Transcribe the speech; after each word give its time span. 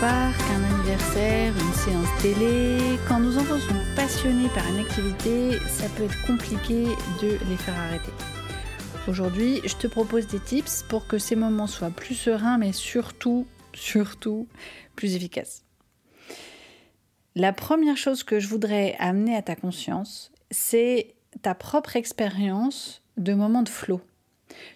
Parc, 0.00 0.40
un 0.50 0.64
anniversaire, 0.74 1.52
une 1.54 1.72
séance 1.72 2.22
télé. 2.22 2.98
Quand 3.08 3.18
nos 3.18 3.38
enfants 3.38 3.58
sont 3.58 3.94
passionnés 3.94 4.48
par 4.54 4.66
une 4.68 4.80
activité, 4.80 5.58
ça 5.68 5.88
peut 5.96 6.04
être 6.04 6.26
compliqué 6.26 6.84
de 7.22 7.38
les 7.48 7.56
faire 7.56 7.78
arrêter. 7.78 8.12
Aujourd'hui, 9.08 9.60
je 9.64 9.74
te 9.74 9.86
propose 9.86 10.26
des 10.26 10.40
tips 10.40 10.82
pour 10.88 11.06
que 11.06 11.18
ces 11.18 11.36
moments 11.36 11.66
soient 11.66 11.90
plus 11.90 12.14
sereins, 12.14 12.58
mais 12.58 12.72
surtout, 12.72 13.46
surtout, 13.72 14.48
plus 14.96 15.14
efficaces. 15.14 15.64
La 17.34 17.52
première 17.52 17.96
chose 17.96 18.22
que 18.22 18.38
je 18.38 18.48
voudrais 18.48 18.96
amener 18.98 19.34
à 19.34 19.42
ta 19.42 19.56
conscience, 19.56 20.30
c'est 20.50 21.14
ta 21.42 21.54
propre 21.54 21.96
expérience 21.96 23.02
de 23.16 23.32
moments 23.32 23.62
de 23.62 23.68
flow. 23.68 24.00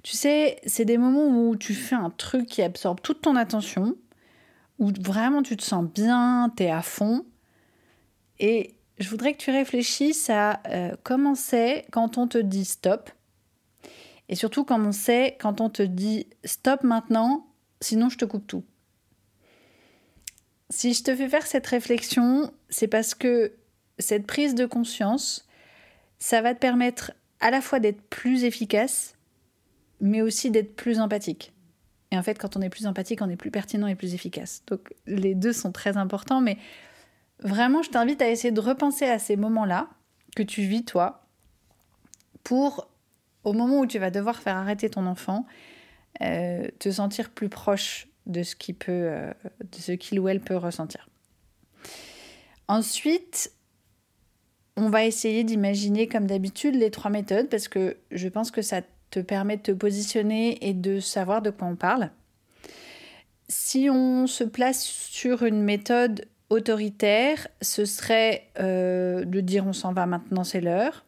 Tu 0.03 0.17
sais, 0.17 0.61
c'est 0.67 0.85
des 0.85 0.99
moments 0.99 1.49
où 1.49 1.57
tu 1.57 1.75
fais 1.75 1.95
un 1.95 2.11
truc 2.11 2.47
qui 2.47 2.63
absorbe 2.63 3.01
toute 3.03 3.21
ton 3.21 3.37
attention, 3.37 3.97
où 4.81 4.91
vraiment 4.99 5.43
tu 5.43 5.57
te 5.57 5.63
sens 5.63 5.85
bien, 5.85 6.53
tu 6.57 6.65
es 6.65 6.71
à 6.71 6.83
fond. 6.83 7.25
Et 8.41 8.75
je 8.99 9.09
voudrais 9.09 9.35
que 9.35 9.39
tu 9.39 9.51
réfléchisses 9.51 10.29
à 10.31 10.61
euh, 10.67 10.97
comment 11.05 11.35
c'est 11.35 11.87
quand 11.93 12.19
on 12.19 12.27
te 12.27 12.39
dit 12.39 12.65
stop. 12.65 13.11
Et 14.29 14.35
surtout 14.35 14.65
comment 14.65 14.93
c'est 14.93 15.37
quand 15.39 15.61
on 15.61 15.71
te 15.71 15.83
dit 15.83 16.27
stop 16.45 16.83
maintenant, 16.83 17.47
sinon 17.81 18.09
je 18.09 18.19
te 18.19 18.25
coupe 18.25 18.47
tout. 18.47 18.65
Si 20.71 20.95
je 20.95 21.03
te 21.03 21.15
fais 21.15 21.29
faire 21.29 21.47
cette 21.47 21.67
réflexion, 21.67 22.51
c'est 22.69 22.87
parce 22.89 23.15
que 23.15 23.53
cette 23.99 24.27
prise 24.27 24.55
de 24.55 24.67
conscience, 24.67 25.47
ça 26.19 26.41
va 26.43 26.55
te 26.55 26.61
permettre 26.61 27.13
à 27.41 27.51
la 27.51 27.61
fois 27.61 27.81
d'être 27.81 28.03
plus 28.03 28.45
efficace, 28.45 29.15
mais 30.01 30.23
aussi 30.23 30.51
d'être 30.51 30.77
plus 30.77 31.01
empathique. 31.01 31.53
Et 32.11 32.19
en 32.19 32.23
fait, 32.23 32.39
quand 32.39 32.57
on 32.57 32.61
est 32.61 32.71
plus 32.71 32.87
empathique, 32.87 33.23
on 33.23 33.29
est 33.29 33.37
plus 33.37 33.51
pertinent 33.51 33.87
et 33.87 33.95
plus 33.95 34.15
efficace. 34.15 34.63
Donc 34.67 34.93
les 35.07 35.35
deux 35.35 35.53
sont 35.53 35.73
très 35.73 35.97
importants, 35.97 36.41
mais 36.41 36.59
vraiment, 37.41 37.83
je 37.83 37.91
t'invite 37.91 38.21
à 38.23 38.29
essayer 38.29 38.53
de 38.53 38.61
repenser 38.61 39.07
à 39.07 39.19
ces 39.19 39.37
moments-là 39.37 39.89
que 40.35 40.43
tu 40.43 40.63
vis 40.63 40.85
toi, 40.85 41.27
pour, 42.43 42.89
au 43.45 43.53
moment 43.53 43.81
où 43.81 43.87
tu 43.87 43.99
vas 43.99 44.11
devoir 44.11 44.41
faire 44.41 44.57
arrêter 44.57 44.91
ton 44.91 45.07
enfant, 45.07 45.47
euh, 46.23 46.67
te 46.79 46.91
sentir 46.91 47.31
plus 47.31 47.49
proche 47.49 48.09
de 48.27 48.43
ce 48.43 48.57
qu'il 48.57 48.75
peut, 48.75 48.91
euh, 48.93 49.33
de 49.61 49.79
ce 49.79 49.93
qu'il 49.93 50.19
ou 50.21 50.29
elle 50.29 50.41
peut 50.41 50.57
ressentir. 50.57 51.09
Ensuite, 52.69 53.53
on 54.77 54.89
va 54.89 55.05
essayer 55.05 55.45
d'imaginer 55.45 56.09
comme 56.09 56.27
d'habitude 56.27 56.75
les 56.75 56.91
trois 56.91 57.11
méthodes 57.11 57.49
parce 57.49 57.69
que 57.69 57.97
je 58.11 58.29
pense 58.29 58.51
que 58.51 58.63
ça 58.63 58.83
te 59.11 59.21
permet 59.21 59.57
de 59.57 59.63
te 59.63 59.73
positionner 59.73 60.69
et 60.69 60.75
de 60.75 61.01
savoir 61.01 61.43
de 61.43 61.51
quoi 61.51 61.69
on 61.69 61.77
parle. 61.77 62.11
Si 63.49 63.89
on 63.91 64.27
se 64.27 64.45
place 64.45 64.83
sur 64.85 65.43
une 65.43 65.63
méthode 65.63 66.27
autoritaire, 66.51 67.49
ce 67.61 67.85
serait 67.85 68.47
euh, 68.61 69.25
de 69.25 69.41
dire 69.41 69.67
on 69.67 69.73
s'en 69.73 69.93
va 69.93 70.07
maintenant, 70.07 70.45
c'est 70.45 70.61
l'heure. 70.61 71.05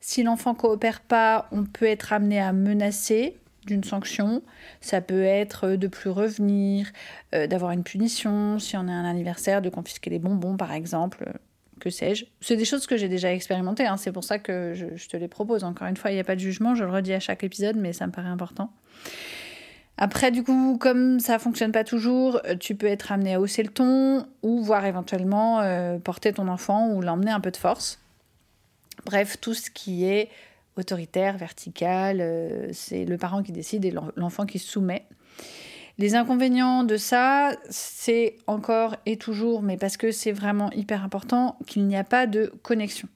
Si 0.00 0.22
l'enfant 0.22 0.54
coopère 0.54 1.00
pas, 1.00 1.48
on 1.52 1.64
peut 1.64 1.86
être 1.86 2.12
amené 2.12 2.40
à 2.40 2.52
menacer 2.52 3.36
d'une 3.66 3.84
sanction. 3.84 4.42
Ça 4.80 5.00
peut 5.00 5.24
être 5.24 5.70
de 5.70 5.86
plus 5.86 6.10
revenir, 6.10 6.90
euh, 7.34 7.46
d'avoir 7.46 7.72
une 7.72 7.82
punition, 7.82 8.58
si 8.58 8.76
on 8.76 8.88
est 8.88 8.92
un 8.92 9.04
anniversaire, 9.04 9.62
de 9.62 9.68
confisquer 9.68 10.10
les 10.10 10.18
bonbons 10.18 10.56
par 10.56 10.72
exemple 10.72 11.32
que 11.78 11.90
sais-je. 11.90 12.24
C'est 12.40 12.56
des 12.56 12.64
choses 12.64 12.86
que 12.86 12.96
j'ai 12.96 13.08
déjà 13.08 13.32
expérimentées, 13.32 13.86
hein. 13.86 13.96
c'est 13.96 14.12
pour 14.12 14.24
ça 14.24 14.38
que 14.38 14.74
je, 14.74 15.08
te 15.08 15.16
les 15.16 15.28
propose. 15.28 15.64
Encore 15.64 15.88
une 15.88 15.96
fois, 15.96 16.10
il 16.10 16.14
n'y 16.14 16.20
a 16.20 16.24
pas 16.24 16.34
de 16.34 16.40
jugement, 16.40 16.74
je 16.74 16.84
le 16.84 16.90
redis 16.90 17.12
à 17.12 17.20
chaque 17.20 17.44
épisode, 17.44 17.76
mais 17.76 17.92
ça 17.92 18.06
me 18.06 18.12
paraît 18.12 18.28
important. 18.28 18.72
Après, 19.96 20.30
du 20.30 20.44
coup, 20.44 20.78
comme 20.78 21.18
ça 21.18 21.38
fonctionne 21.38 21.72
pas 21.72 21.82
toujours, 21.82 22.40
euh, 22.44 22.54
tu 22.54 22.76
peux 22.76 22.86
être 22.86 23.10
amené 23.10 23.34
à 23.34 23.40
hausser 23.40 23.64
le 23.64 23.70
ton 23.70 24.26
ou 24.42 24.62
voir 24.62 24.86
éventuellement 24.86 25.60
euh, 25.60 25.98
porter 25.98 26.32
ton 26.32 26.46
enfant 26.46 26.90
ou 26.90 27.02
l'emmener 27.02 27.32
un 27.32 27.40
peu 27.40 27.50
de 27.50 27.56
force. 27.56 28.00
Bref, 29.06 29.38
tout 29.40 29.54
ce 29.54 29.70
qui 29.70 30.04
est 30.04 30.28
autoritaire, 30.76 31.36
vertical, 31.36 32.18
euh, 32.20 32.68
c'est 32.72 33.04
le 33.04 33.18
parent 33.18 33.42
qui 33.42 33.50
décide 33.50 33.84
et 33.84 33.92
l'enfant 34.16 34.46
qui 34.46 34.60
se 34.60 34.68
soumet. 34.68 35.04
Les 35.98 36.14
inconvénients 36.14 36.84
de 36.84 36.96
ça, 36.96 37.56
c'est 37.70 38.36
encore 38.46 38.94
et 39.04 39.16
toujours, 39.16 39.62
mais 39.62 39.76
parce 39.76 39.96
que 39.96 40.12
c'est 40.12 40.30
vraiment 40.30 40.70
hyper 40.70 41.02
important, 41.02 41.58
qu'il 41.66 41.86
n'y 41.86 41.96
a 41.96 42.04
pas 42.04 42.28
de 42.28 42.52
connexion. 42.62 43.08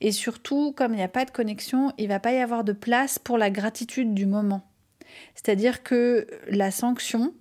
Et 0.00 0.12
surtout, 0.12 0.72
comme 0.72 0.94
il 0.94 0.96
n'y 0.96 1.02
a 1.02 1.08
pas 1.08 1.26
de 1.26 1.30
connexion, 1.30 1.92
il 1.98 2.04
ne 2.04 2.08
va 2.08 2.18
pas 2.18 2.32
y 2.32 2.38
avoir 2.38 2.64
de 2.64 2.72
place 2.72 3.18
pour 3.18 3.36
la 3.36 3.50
gratitude 3.50 4.14
du 4.14 4.24
moment. 4.24 4.62
C'est-à-dire 5.34 5.82
que 5.82 6.26
la 6.48 6.70
sanction 6.70 7.34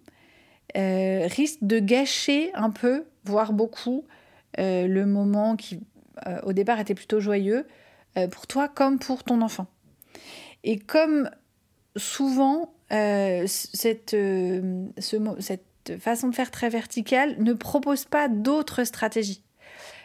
euh, 0.76 1.26
risque 1.28 1.60
de 1.62 1.80
gâcher 1.80 2.52
un 2.54 2.70
peu, 2.70 3.06
voire 3.24 3.54
beaucoup, 3.54 4.06
euh, 4.60 4.88
le 4.88 5.06
moment 5.06 5.56
qui, 5.56 5.80
euh, 6.28 6.42
au 6.44 6.52
départ, 6.52 6.80
était 6.80 6.96
plutôt 6.96 7.20
joyeux, 7.20 7.66
pour 8.32 8.48
toi 8.48 8.68
comme 8.68 9.00
pour 9.00 9.24
ton 9.24 9.42
enfant. 9.42 9.68
Et 10.66 10.78
comme 10.78 11.30
souvent, 11.96 12.74
euh, 12.92 13.44
cette, 13.48 14.14
euh, 14.14 14.86
cette 15.40 16.00
façon 16.00 16.30
de 16.30 16.36
faire 16.36 16.52
très 16.52 16.70
verticale 16.70 17.36
ne 17.40 17.54
propose 17.54 18.06
pas 18.06 18.28
d'autres 18.28 18.84
stratégies. 18.84 19.44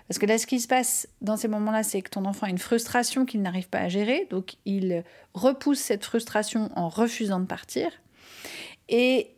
Parce 0.09 0.19
que 0.19 0.27
là, 0.27 0.37
ce 0.37 0.47
qui 0.47 0.61
se 0.61 0.69
passe 0.69 1.09
dans 1.22 1.37
ces 1.37 1.49
moments-là, 1.49 1.83
c'est 1.83 2.03
que 2.03 2.11
ton 2.11 2.27
enfant 2.27 2.47
a 2.47 2.50
une 2.50 2.59
frustration 2.59 3.25
qu'il 3.25 3.41
n'arrive 3.41 3.69
pas 3.69 3.78
à 3.78 3.89
gérer, 3.89 4.27
donc 4.28 4.56
il 4.67 5.03
repousse 5.33 5.78
cette 5.78 6.05
frustration 6.05 6.71
en 6.77 6.89
refusant 6.89 7.41
de 7.41 7.47
partir, 7.47 7.91
et 8.91 9.30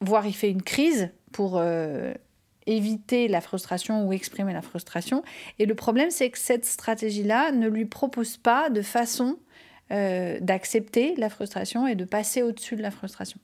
voire 0.00 0.26
il 0.26 0.32
fait 0.32 0.50
une 0.50 0.62
crise 0.62 1.10
pour 1.32 1.58
euh, 1.58 2.14
éviter 2.66 3.26
la 3.26 3.40
frustration 3.40 4.06
ou 4.06 4.12
exprimer 4.12 4.52
la 4.52 4.62
frustration. 4.62 5.24
Et 5.58 5.66
le 5.66 5.74
problème, 5.74 6.10
c'est 6.10 6.30
que 6.30 6.38
cette 6.38 6.64
stratégie-là 6.64 7.50
ne 7.50 7.68
lui 7.68 7.86
propose 7.86 8.36
pas 8.36 8.70
de 8.70 8.82
façon 8.82 9.38
euh, 9.92 10.38
d'accepter 10.40 11.14
la 11.16 11.28
frustration 11.28 11.86
et 11.86 11.94
de 11.94 12.04
passer 12.04 12.42
au-dessus 12.42 12.76
de 12.76 12.82
la 12.82 12.90
frustration. 12.90 13.38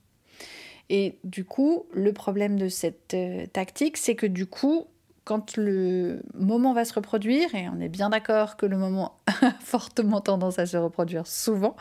Et 0.89 1.19
du 1.23 1.45
coup, 1.45 1.85
le 1.93 2.11
problème 2.11 2.57
de 2.57 2.67
cette 2.67 3.13
euh, 3.13 3.45
tactique, 3.45 3.97
c'est 3.97 4.15
que 4.15 4.25
du 4.25 4.47
coup, 4.47 4.87
quand 5.25 5.57
le 5.57 6.23
moment 6.33 6.73
va 6.73 6.85
se 6.85 6.93
reproduire, 6.95 7.53
et 7.53 7.69
on 7.69 7.79
est 7.79 7.89
bien 7.89 8.09
d'accord 8.09 8.57
que 8.57 8.65
le 8.65 8.77
moment 8.77 9.19
a 9.41 9.51
fortement 9.59 10.21
tendance 10.21 10.57
à 10.57 10.65
se 10.65 10.77
reproduire 10.77 11.27
souvent, 11.27 11.75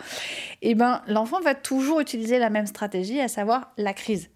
et 0.60 0.72
eh 0.72 0.74
ben, 0.74 1.00
l'enfant 1.06 1.40
va 1.40 1.54
toujours 1.54 2.00
utiliser 2.00 2.38
la 2.38 2.50
même 2.50 2.66
stratégie, 2.66 3.20
à 3.20 3.28
savoir 3.28 3.72
la 3.78 3.94
crise. 3.94 4.28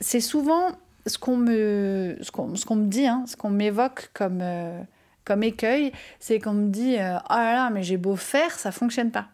C'est 0.00 0.20
souvent 0.20 0.70
ce 1.04 1.18
qu'on 1.18 1.36
me, 1.36 2.16
ce 2.22 2.30
qu'on, 2.30 2.56
ce 2.56 2.64
qu'on 2.64 2.76
me 2.76 2.86
dit, 2.86 3.06
hein, 3.06 3.24
ce 3.26 3.36
qu'on 3.36 3.50
m'évoque 3.50 4.10
comme, 4.14 4.38
euh, 4.40 4.80
comme 5.26 5.42
écueil, 5.42 5.92
c'est 6.18 6.40
qu'on 6.40 6.54
me 6.54 6.70
dit 6.70 6.94
Oh 6.94 7.34
là 7.34 7.52
là, 7.52 7.68
mais 7.68 7.82
j'ai 7.82 7.98
beau 7.98 8.16
faire, 8.16 8.58
ça 8.58 8.72
fonctionne 8.72 9.10
pas. 9.10 9.28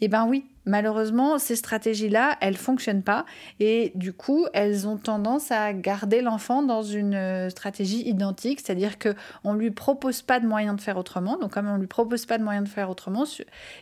Eh 0.00 0.08
bien 0.08 0.26
oui, 0.26 0.46
malheureusement, 0.64 1.38
ces 1.38 1.56
stratégies-là, 1.56 2.36
elles 2.40 2.54
ne 2.54 2.58
fonctionnent 2.58 3.02
pas 3.02 3.24
et 3.60 3.92
du 3.94 4.12
coup, 4.12 4.46
elles 4.52 4.86
ont 4.86 4.96
tendance 4.96 5.50
à 5.50 5.72
garder 5.72 6.20
l'enfant 6.20 6.62
dans 6.62 6.82
une 6.82 7.14
euh, 7.14 7.50
stratégie 7.50 8.08
identique, 8.08 8.60
c'est-à-dire 8.60 8.98
qu'on 8.98 9.54
ne 9.54 9.58
lui 9.58 9.70
propose 9.70 10.22
pas 10.22 10.40
de 10.40 10.46
moyen 10.46 10.74
de 10.74 10.80
faire 10.80 10.96
autrement. 10.96 11.36
Donc 11.38 11.52
comme 11.52 11.68
on 11.68 11.74
ne 11.74 11.80
lui 11.80 11.86
propose 11.86 12.26
pas 12.26 12.38
de 12.38 12.44
moyen 12.44 12.62
de 12.62 12.68
faire 12.68 12.90
autrement, 12.90 13.24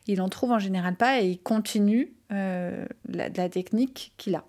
il 0.06 0.20
en 0.20 0.28
trouve 0.28 0.52
en 0.52 0.58
général 0.58 0.96
pas 0.96 1.20
et 1.20 1.26
il 1.26 1.38
continue 1.38 2.12
euh, 2.32 2.86
la, 3.08 3.48
technique 3.48 4.12
qu'il 4.16 4.34
a. 4.34 4.44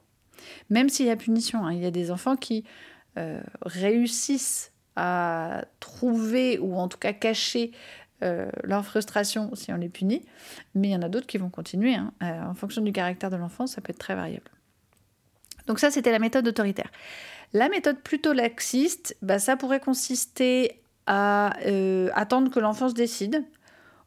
Même 0.69 0.90
s'il 0.90 1.07
y 1.07 1.12
a 1.12 1.16
punition, 1.16 1.66
hein. 1.66 1.74
il 1.74 1.80
y 1.80 1.86
a 1.86 1.92
des 1.92 2.12
enfants 2.12 2.36
qui 2.36 2.63
euh, 3.18 3.42
réussissent 3.62 4.72
à 4.95 5.66
trouver 5.80 6.57
ou 6.57 6.75
en 6.75 6.88
tout 6.88 6.98
cas 6.98 7.13
cacher 7.13 7.72
euh, 8.24 8.50
leur 8.64 8.84
frustration 8.84 9.52
si 9.54 9.72
on 9.72 9.78
les 9.78 9.90
punit, 9.90 10.24
mais 10.74 10.90
il 10.90 10.92
y 10.92 10.96
en 10.96 11.04
a 11.04 11.10
d'autres 11.10 11.28
qui 11.28 11.38
vont 11.38 11.50
continuer. 11.50 11.96
Hein. 11.96 12.14
Euh, 12.24 12.44
en 12.44 12.56
fonction 12.56 12.81
du 12.81 12.92
caractère 12.92 13.30
de 13.30 13.36
l'enfant, 13.36 13.68
ça 13.68 13.80
peut 13.81 13.92
être 13.92 14.00
très 14.00 14.16
variable. 14.16 14.50
Donc 15.68 15.80
ça, 15.80 15.92
c'était 15.92 16.12
la 16.12 16.19
méthode 16.19 16.48
autoritaire. 16.48 16.90
La 17.54 17.69
méthode 17.69 18.00
plutôt 18.00 18.34
laxiste, 18.34 19.16
bah, 19.22 19.38
ça 19.40 19.56
pourrait 19.56 19.80
consister 19.80 20.81
à 21.06 21.54
euh, 21.68 22.10
attendre 22.14 22.52
que 22.52 22.60
l'enfant 22.60 22.90
se 22.90 22.94
décide 22.94 23.44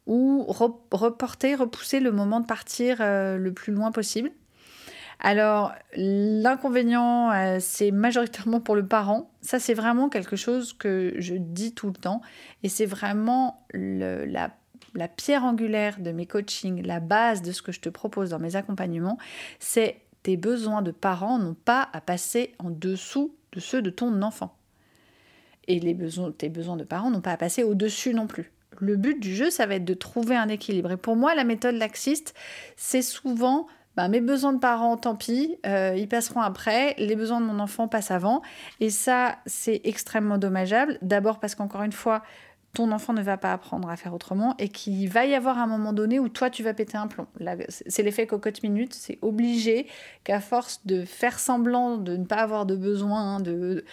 ou 0.07 0.45
reporter, 0.49 1.55
repousser 1.55 2.01
le 2.01 2.11
moment 2.11 2.41
de 2.41 2.47
partir 2.47 2.99
le 3.01 3.51
plus 3.51 3.73
loin 3.73 3.93
possible. 3.93 4.33
Alors, 5.23 5.75
l'inconvénient, 5.95 7.31
euh, 7.31 7.59
c'est 7.61 7.91
majoritairement 7.91 8.61
pour 8.61 8.75
le 8.75 8.87
parent. 8.87 9.31
Ça, 9.43 9.59
c'est 9.59 9.75
vraiment 9.75 10.09
quelque 10.09 10.35
chose 10.35 10.73
que 10.73 11.15
je 11.19 11.35
dis 11.35 11.75
tout 11.75 11.89
le 11.89 11.93
temps. 11.93 12.23
Et 12.63 12.71
c'est 12.71 12.87
vraiment 12.87 13.67
la, 13.75 14.51
pierre 15.17 15.45
angulaire 15.45 16.01
de 16.01 16.11
mes 16.11 16.25
coachings, 16.25 16.83
la 16.87 17.01
base 17.01 17.43
de 17.43 17.53
ce 17.53 17.61
que 17.61 17.71
je 17.71 17.81
te 17.81 17.91
propose 17.91 18.31
dans 18.31 18.39
mes 18.39 18.57
accompagnements. 18.57 19.19
C'est 19.59 20.01
tes 20.23 20.39
besoins 20.39 20.81
de 20.81 20.91
parents 20.91 21.39
n'ont 21.39 21.55
pas 21.55 21.91
à 21.93 22.01
passer 22.01 22.55
en 22.59 22.71
dessous 22.71 23.35
de 23.53 23.61
ceux 23.61 23.83
de 23.83 23.91
ton 23.91 24.23
enfant. 24.23 24.57
Et 25.69 25.81
tes 26.39 26.49
besoins 26.49 26.77
de 26.77 26.85
parents 26.85 27.11
n'ont 27.11 27.21
pas 27.21 27.33
à 27.33 27.37
passer 27.37 27.63
au-dessus 27.63 28.15
non 28.15 28.27
plus. 28.27 28.53
Le 28.79 28.97
but 28.97 29.21
du 29.21 29.35
jeu, 29.35 29.51
ça 29.51 29.67
va 29.67 29.75
être 29.75 29.85
de 29.85 29.95
trouver 29.95 30.37
un 30.37 30.49
équilibre. 30.49 30.93
Et 30.93 30.97
pour 30.97 31.15
moi, 31.15 31.35
la 31.35 31.45
méthode 31.45 31.75
laxiste, 31.75 32.35
c'est 32.77 33.03
souvent 33.03 33.67
bah, 33.97 34.09
mes 34.09 34.21
besoins 34.21 34.53
de 34.53 34.59
parents, 34.59 34.97
tant 34.97 35.17
pis, 35.17 35.59
euh, 35.67 35.95
ils 35.97 36.09
passeront 36.09 36.41
après, 36.41 36.95
les 36.99 37.17
besoins 37.17 37.41
de 37.41 37.47
mon 37.47 37.59
enfant 37.59 37.89
passent 37.89 38.11
avant. 38.11 38.43
Et 38.79 38.91
ça, 38.91 39.39
c'est 39.47 39.81
extrêmement 39.85 40.39
dommageable. 40.39 40.99
D'abord 41.03 41.41
parce 41.41 41.55
qu'encore 41.55 41.83
une 41.83 41.93
fois, 41.93 42.23
ton 42.73 42.93
enfant 42.93 43.13
ne 43.13 43.23
va 43.23 43.37
pas 43.37 43.53
apprendre 43.53 43.89
à 43.91 43.97
faire 43.97 44.15
autrement 44.15 44.55
et 44.59 44.69
qu'il 44.69 45.09
va 45.09 45.27
y 45.27 45.35
avoir 45.35 45.59
un 45.59 45.67
moment 45.67 45.93
donné 45.93 46.21
où 46.21 46.29
toi 46.29 46.51
tu 46.51 46.63
vas 46.63 46.73
péter 46.73 46.97
un 46.97 47.09
plomb. 47.09 47.27
C'est 47.69 48.03
l'effet 48.03 48.27
cocotte 48.27 48.63
minute, 48.63 48.95
c'est 48.95 49.19
obligé 49.23 49.89
qu'à 50.23 50.41
force 50.41 50.87
de 50.87 51.05
faire 51.05 51.41
semblant 51.41 51.97
de 51.97 52.17
ne 52.17 52.25
pas 52.25 52.37
avoir 52.37 52.67
de 52.67 52.77
besoin, 52.77 53.41
de, 53.41 53.85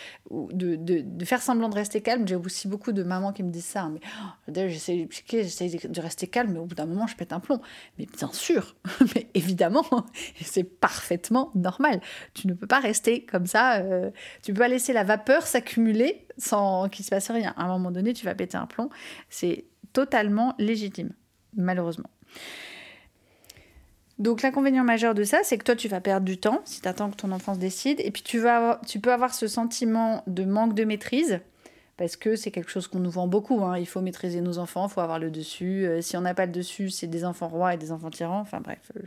faire 1.25 1.41
semblant 1.41 1.69
de 1.69 1.75
rester 1.75 2.01
calme, 2.01 2.27
j'ai 2.27 2.35
aussi 2.35 2.67
beaucoup 2.67 2.91
de 2.91 3.01
mamans 3.01 3.33
qui 3.33 3.41
me 3.41 3.49
disent 3.49 3.65
ça, 3.65 3.89
mais 3.91 3.99
oh, 4.21 4.51
j'essaie 4.53 5.07
de 5.07 6.01
rester 6.01 6.27
calme, 6.27 6.53
mais 6.53 6.59
au 6.59 6.65
bout 6.65 6.75
d'un 6.75 6.85
moment 6.85 7.07
je 7.07 7.15
pète 7.15 7.33
un 7.33 7.39
plomb. 7.39 7.61
Mais 7.97 8.05
bien 8.05 8.31
sûr, 8.31 8.75
mais 9.15 9.27
évidemment, 9.33 9.85
c'est 10.41 10.63
parfaitement 10.63 11.51
normal. 11.55 11.99
Tu 12.35 12.47
ne 12.47 12.53
peux 12.53 12.67
pas 12.67 12.79
rester 12.79 13.25
comme 13.25 13.47
ça, 13.47 13.77
euh, 13.77 14.11
tu 14.43 14.53
peux 14.53 14.59
pas 14.59 14.67
laisser 14.67 14.93
la 14.93 15.03
vapeur 15.03 15.47
s'accumuler 15.47 16.26
sans 16.37 16.89
qu'il 16.89 17.05
se 17.05 17.09
passe 17.09 17.29
rien. 17.31 17.53
À 17.57 17.63
un 17.63 17.67
moment 17.67 17.91
donné, 17.91 18.13
tu 18.13 18.25
vas 18.25 18.35
péter 18.35 18.57
un 18.57 18.65
plomb. 18.65 18.89
C'est 19.29 19.65
totalement 19.93 20.55
légitime, 20.57 21.11
malheureusement. 21.55 22.09
Donc 24.19 24.41
l'inconvénient 24.41 24.83
majeur 24.83 25.13
de 25.13 25.23
ça, 25.23 25.39
c'est 25.43 25.57
que 25.57 25.63
toi, 25.63 25.75
tu 25.75 25.87
vas 25.87 26.01
perdre 26.01 26.25
du 26.25 26.37
temps 26.37 26.61
si 26.65 26.81
tu 26.81 26.87
attends 26.87 27.11
que 27.11 27.15
ton 27.15 27.31
enfant 27.31 27.53
se 27.53 27.59
décide. 27.59 27.99
Et 27.99 28.11
puis 28.11 28.23
tu, 28.23 28.39
vas 28.39 28.81
tu 28.87 28.99
peux 28.99 29.13
avoir 29.13 29.33
ce 29.33 29.47
sentiment 29.47 30.23
de 30.27 30.43
manque 30.43 30.73
de 30.73 30.83
maîtrise. 30.83 31.39
Parce 31.97 32.15
que 32.15 32.35
c'est 32.35 32.51
quelque 32.51 32.69
chose 32.69 32.87
qu'on 32.87 32.99
nous 32.99 33.09
vend 33.09 33.27
beaucoup. 33.27 33.63
Hein. 33.63 33.77
Il 33.79 33.87
faut 33.87 34.01
maîtriser 34.01 34.41
nos 34.41 34.59
enfants, 34.59 34.87
il 34.87 34.93
faut 34.93 35.01
avoir 35.01 35.17
le 35.17 35.31
dessus. 35.31 35.85
Euh, 35.85 36.01
si 36.01 36.15
on 36.15 36.21
n'a 36.21 36.35
pas 36.35 36.45
le 36.45 36.51
dessus, 36.51 36.91
c'est 36.91 37.07
des 37.07 37.25
enfants 37.25 37.47
rois 37.47 37.73
et 37.73 37.77
des 37.77 37.91
enfants 37.91 38.11
tyrans. 38.11 38.39
Enfin 38.39 38.59
bref, 38.59 38.91
euh, 38.95 39.01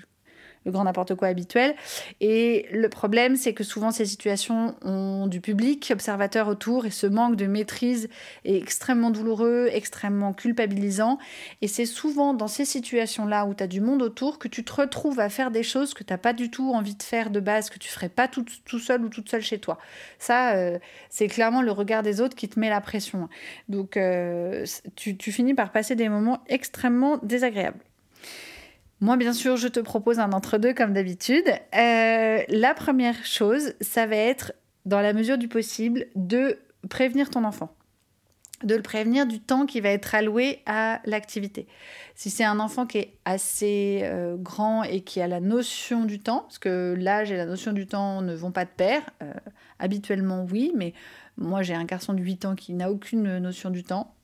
le 0.65 0.73
grand 0.73 0.85
n'importe 0.85 1.15
quoi 1.15 1.29
habituel. 1.29 1.75
Et 2.21 2.67
le 2.73 2.89
problème, 2.89 3.37
c'est 3.37 3.55
que 3.55 3.65
souvent 3.65 3.91
ces 3.91 4.05
situations 4.05 4.75
ont 4.83 5.27
du 5.27 5.41
public 5.41 5.91
observateur 5.93 6.49
autour 6.49 6.87
et 6.87 6.91
ce 6.91 7.07
manque 7.07 7.37
de 7.37 7.47
maîtrise 7.47 8.09
est 8.45 8.57
extrêmement 8.57 9.11
douloureux, 9.11 9.69
extrêmement 9.73 10.33
culpabilisant. 10.33 11.19
Et 11.62 11.69
c'est 11.69 11.87
souvent 11.87 12.35
dans 12.35 12.49
ces 12.49 12.65
situations-là 12.65 13.47
où 13.47 13.55
tu 13.55 13.62
as 13.62 13.67
du 13.67 13.81
monde 13.81 14.03
autour 14.03 14.39
que 14.39 14.49
tu 14.49 14.65
te 14.65 14.73
retrouves 14.73 15.21
à 15.21 15.29
faire 15.29 15.51
des 15.51 15.62
choses 15.62 15.95
que 15.95 16.05
tu 16.05 16.12
n'as 16.12 16.19
pas 16.19 16.33
du 16.33 16.51
tout 16.51 16.73
envie 16.73 16.95
de 16.95 17.03
faire 17.03 17.31
de 17.31 17.41
base, 17.41 17.71
que 17.71 17.79
tu 17.79 17.89
ferais 17.89 18.09
pas 18.09 18.29
tout, 18.29 18.45
seul 18.79 19.05
ou 19.05 19.09
toute 19.09 19.29
seule 19.31 19.43
chez 19.43 19.59
toi. 19.59 19.79
Ça, 20.19 20.55
euh, 20.57 20.79
c'est 21.09 21.29
clairement 21.29 21.62
le 21.62 21.73
regard 21.73 22.03
des 22.03 22.21
autres 22.21 22.37
qui 22.37 22.49
te 22.49 22.59
met 22.61 22.69
la 22.69 22.81
pression. 22.81 23.29
Donc, 23.69 23.97
euh, 23.97 24.65
tu 24.97 25.33
finis 25.33 25.55
par 25.55 25.73
passer 25.73 25.95
des 25.95 26.09
moments 26.09 26.41
extrêmement 26.49 27.19
désagréables. 27.23 27.81
Moi, 29.00 29.17
bien 29.17 29.32
sûr, 29.32 29.56
je 29.56 29.69
te 29.69 29.81
propose 29.81 30.19
un 30.19 30.32
entre-deux 30.32 30.75
comme 30.75 30.93
d'habitude. 30.93 31.49
Euh, 31.75 32.43
la 32.49 32.75
première 32.75 33.25
chose, 33.25 33.75
ça 33.81 34.06
va 34.06 34.17
être, 34.17 34.52
dans 34.85 35.00
la 35.00 35.12
mesure 35.12 35.38
du 35.38 35.49
possible, 35.49 36.06
de 36.17 36.58
prévenir 36.88 37.31
ton 37.31 37.44
enfant 37.44 37.75
de 38.64 38.75
le 38.75 38.82
prévenir 38.82 39.26
du 39.26 39.41
temps 39.41 39.67
qui 39.67 39.81
va 39.81 39.88
être 39.88 40.14
alloué 40.14 40.61
à 40.67 41.00
l'activité. 41.06 41.67
Si 42.14 42.29
c'est 42.31 42.44
un 42.44 42.61
enfant 42.61 42.87
qui 42.87 42.99
est 42.99 43.14
assez 43.25 44.00
euh, 44.02 44.37
grand 44.37 44.82
et 44.82 45.00
qui 45.00 45.20
a 45.20 45.29
la 45.29 45.41
notion 45.41 46.05
du 46.05 46.20
temps, 46.20 46.41
parce 46.41 46.58
que 46.58 46.94
l'âge 46.99 47.32
et 47.32 47.37
la 47.37 47.47
notion 47.47 47.73
du 47.73 47.87
temps 47.87 48.20
ne 48.20 48.35
vont 48.35 48.52
pas 48.52 48.64
de 48.64 48.70
pair, 48.70 49.02
euh, 49.23 49.32
habituellement 49.79 50.47
oui, 50.50 50.73
mais 50.76 50.93
moi, 51.40 51.62
j'ai 51.62 51.75
un 51.75 51.84
garçon 51.84 52.12
de 52.12 52.20
8 52.20 52.44
ans 52.44 52.54
qui 52.54 52.75
n'a 52.75 52.90
aucune 52.90 53.38
notion 53.38 53.70
du 53.70 53.82
temps, 53.82 54.14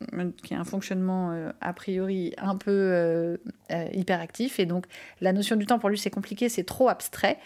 qui 0.45 0.55
a 0.55 0.61
un 0.61 0.65
fonctionnement 0.65 1.33
euh, 1.33 1.51
a 1.63 1.73
priori 1.73 2.35
un 2.37 2.57
peu 2.57 2.71
euh, 2.71 3.39
euh, 3.73 3.89
hyperactif. 3.95 4.61
Et 4.61 4.67
donc, 4.67 4.85
la 5.23 5.33
notion 5.33 5.57
du 5.57 5.65
temps, 5.65 5.79
pour 5.79 5.89
lui, 5.89 5.97
c'est 5.97 6.11
compliqué, 6.11 6.51
c'est 6.51 6.65
trop 6.65 6.91
abstrait. 6.91 7.39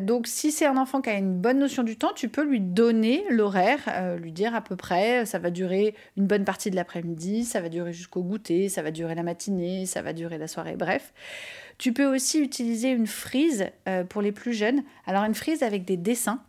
donc, 0.00 0.28
si 0.28 0.52
c'est 0.52 0.66
un 0.66 0.76
enfant 0.76 1.00
qui 1.00 1.10
a 1.10 1.14
une 1.14 1.34
bonne 1.34 1.58
notion 1.58 1.82
du 1.82 1.96
temps, 1.96 2.12
tu 2.14 2.28
peux 2.28 2.44
lui 2.44 2.60
donner 2.60 3.24
l'horaire, 3.28 3.80
lui 4.18 4.30
dire 4.30 4.54
à 4.54 4.60
peu 4.60 4.76
près, 4.76 5.26
ça 5.26 5.40
va 5.40 5.50
durer 5.50 5.96
une 6.16 6.28
bonne 6.28 6.44
partie 6.44 6.70
de 6.70 6.76
l'après-midi, 6.76 7.44
ça 7.44 7.60
va 7.60 7.68
durer 7.68 7.92
jusqu'au 7.92 8.22
goûter, 8.22 8.68
ça 8.68 8.82
va 8.82 8.92
durer 8.92 9.16
la 9.16 9.24
matinée, 9.24 9.84
ça 9.86 10.00
va 10.00 10.12
durer 10.12 10.38
la 10.38 10.46
soirée, 10.46 10.76
bref. 10.76 11.12
Tu 11.78 11.92
peux 11.92 12.06
aussi 12.06 12.40
utiliser 12.40 12.90
une 12.90 13.08
frise 13.08 13.66
pour 14.08 14.22
les 14.22 14.32
plus 14.32 14.52
jeunes. 14.54 14.82
Alors, 15.06 15.24
une 15.24 15.34
frise 15.34 15.62
avec 15.62 15.84
des 15.84 15.96
dessins. 15.96 16.40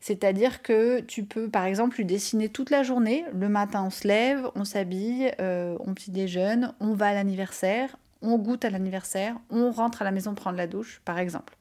C'est-à-dire 0.00 0.62
que 0.62 1.00
tu 1.00 1.24
peux, 1.24 1.48
par 1.48 1.64
exemple, 1.64 1.98
lui 1.98 2.04
dessiner 2.04 2.48
toute 2.48 2.70
la 2.70 2.82
journée. 2.82 3.24
Le 3.34 3.48
matin, 3.48 3.84
on 3.86 3.90
se 3.90 4.08
lève, 4.08 4.48
on 4.54 4.64
s'habille, 4.64 5.30
euh, 5.40 5.76
on 5.80 5.94
petit 5.94 6.10
déjeune, 6.10 6.72
on 6.80 6.94
va 6.94 7.08
à 7.08 7.14
l'anniversaire, 7.14 7.96
on 8.22 8.38
goûte 8.38 8.64
à 8.64 8.70
l'anniversaire, 8.70 9.36
on 9.50 9.70
rentre 9.70 10.02
à 10.02 10.04
la 10.04 10.10
maison 10.10 10.34
prendre 10.34 10.56
la 10.56 10.66
douche, 10.66 11.02
par 11.04 11.18
exemple. 11.18 11.56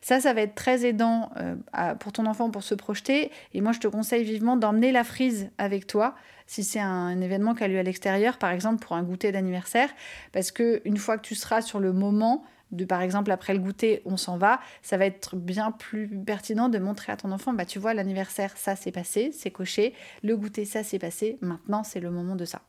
Ça, 0.00 0.20
ça 0.20 0.34
va 0.34 0.42
être 0.42 0.54
très 0.54 0.84
aidant 0.84 1.30
euh, 1.38 1.94
pour 1.94 2.12
ton 2.12 2.26
enfant 2.26 2.50
pour 2.50 2.62
se 2.62 2.74
projeter. 2.74 3.30
Et 3.54 3.60
moi, 3.60 3.72
je 3.72 3.80
te 3.80 3.88
conseille 3.88 4.24
vivement 4.24 4.56
d'emmener 4.56 4.92
la 4.92 5.04
frise 5.04 5.50
avec 5.56 5.86
toi 5.86 6.14
si 6.46 6.62
c'est 6.62 6.80
un, 6.80 7.20
événement 7.20 7.54
qui 7.54 7.64
a 7.64 7.68
lieu 7.68 7.78
à 7.78 7.82
l'extérieur, 7.82 8.38
par 8.38 8.50
exemple 8.50 8.84
pour 8.84 8.96
un 8.96 9.02
goûter 9.02 9.32
d'anniversaire, 9.32 9.88
parce 10.32 10.50
que 10.50 10.82
une 10.84 10.98
fois 10.98 11.16
que 11.16 11.26
tu 11.26 11.34
seras 11.34 11.62
sur 11.62 11.80
le 11.80 11.92
moment, 11.92 12.44
par 12.86 13.00
exemple 13.00 13.30
après 13.30 13.54
le 13.54 13.60
goûter, 13.60 14.02
on 14.04 14.16
s'en 14.16 14.36
va, 14.36 14.60
ça 14.82 14.96
va 14.96 15.06
être 15.06 15.36
bien 15.36 15.70
plus 15.70 16.08
pertinent 16.08 16.68
de 16.68 16.78
montrer 16.78 17.12
à 17.12 17.16
ton 17.16 17.30
enfant, 17.30 17.52
bah 17.52 17.64
tu 17.64 17.78
vois, 17.78 17.94
l'anniversaire, 17.94 18.56
ça 18.56 18.76
s'est 18.76 18.92
passé, 18.92 19.30
c'est 19.32 19.50
coché, 19.50 19.94
le 20.22 20.36
goûter, 20.36 20.64
ça 20.64 20.82
s'est 20.82 20.98
passé, 20.98 21.38
maintenant 21.40 21.84
c'est 21.84 22.00
le 22.00 22.10
moment 22.10 22.36
de 22.36 22.44
ça. 22.44 22.62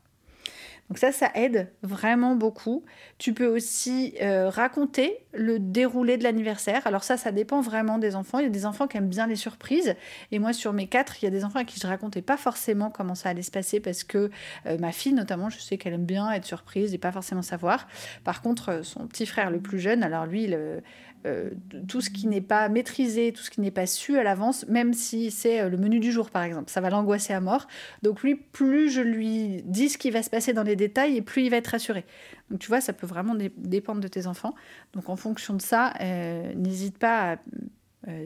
Donc 0.88 0.98
ça, 0.98 1.10
ça 1.10 1.30
aide 1.34 1.72
vraiment 1.82 2.36
beaucoup. 2.36 2.84
Tu 3.18 3.32
peux 3.32 3.46
aussi 3.46 4.14
euh, 4.22 4.48
raconter 4.48 5.18
le 5.34 5.58
déroulé 5.58 6.16
de 6.16 6.22
l'anniversaire. 6.22 6.86
Alors 6.86 7.02
ça, 7.02 7.16
ça 7.16 7.32
dépend 7.32 7.60
vraiment 7.60 7.98
des 7.98 8.14
enfants. 8.14 8.38
Il 8.38 8.44
y 8.44 8.46
a 8.46 8.50
des 8.50 8.66
enfants 8.66 8.86
qui 8.86 8.96
aiment 8.96 9.08
bien 9.08 9.26
les 9.26 9.36
surprises. 9.36 9.94
Et 10.30 10.38
moi, 10.38 10.52
sur 10.52 10.72
mes 10.72 10.86
quatre, 10.86 11.22
il 11.22 11.24
y 11.24 11.28
a 11.28 11.30
des 11.30 11.44
enfants 11.44 11.58
à 11.58 11.64
qui 11.64 11.80
je 11.80 11.86
racontais 11.86 12.22
pas 12.22 12.36
forcément 12.36 12.90
comment 12.90 13.16
ça 13.16 13.30
allait 13.30 13.42
se 13.42 13.50
passer 13.50 13.80
parce 13.80 14.04
que 14.04 14.30
euh, 14.66 14.78
ma 14.78 14.92
fille, 14.92 15.12
notamment, 15.12 15.50
je 15.50 15.58
sais 15.58 15.76
qu'elle 15.76 15.94
aime 15.94 16.06
bien 16.06 16.30
être 16.30 16.44
surprise 16.44 16.94
et 16.94 16.98
pas 16.98 17.12
forcément 17.12 17.42
savoir. 17.42 17.88
Par 18.22 18.40
contre, 18.40 18.68
euh, 18.68 18.82
son 18.84 19.08
petit 19.08 19.26
frère 19.26 19.50
le 19.50 19.60
plus 19.60 19.80
jeune, 19.80 20.04
alors 20.04 20.26
lui, 20.26 20.46
le, 20.46 20.82
euh, 21.26 21.50
tout 21.88 22.00
ce 22.00 22.08
qui 22.08 22.28
n'est 22.28 22.40
pas 22.40 22.68
maîtrisé, 22.68 23.32
tout 23.32 23.42
ce 23.42 23.50
qui 23.50 23.60
n'est 23.60 23.70
pas 23.70 23.86
su 23.86 24.16
à 24.16 24.22
l'avance, 24.22 24.66
même 24.68 24.94
si 24.94 25.30
c'est 25.30 25.60
euh, 25.60 25.68
le 25.68 25.76
menu 25.76 25.98
du 25.98 26.12
jour 26.12 26.30
par 26.30 26.44
exemple, 26.44 26.70
ça 26.70 26.80
va 26.80 26.88
l'angoisser 26.88 27.32
à 27.32 27.40
mort. 27.40 27.66
Donc 28.02 28.22
lui, 28.22 28.36
plus 28.36 28.90
je 28.90 29.00
lui 29.00 29.62
dis 29.64 29.88
ce 29.88 29.98
qui 29.98 30.10
va 30.10 30.22
se 30.22 30.30
passer 30.30 30.52
dans 30.52 30.62
les 30.62 30.76
détails, 30.76 31.16
et 31.16 31.22
plus 31.22 31.42
il 31.42 31.50
va 31.50 31.56
être 31.56 31.68
rassuré. 31.68 32.04
Donc 32.50 32.60
tu 32.60 32.68
vois, 32.68 32.80
ça 32.80 32.92
peut 32.92 33.06
vraiment 33.06 33.34
dépendre 33.56 34.00
de 34.00 34.08
tes 34.08 34.26
enfants. 34.26 34.54
Donc 34.92 35.08
en 35.08 35.16
fonction 35.16 35.54
de 35.54 35.62
ça, 35.62 35.94
euh, 36.00 36.54
n'hésite 36.54 36.98
pas 36.98 37.32
à, 37.32 37.36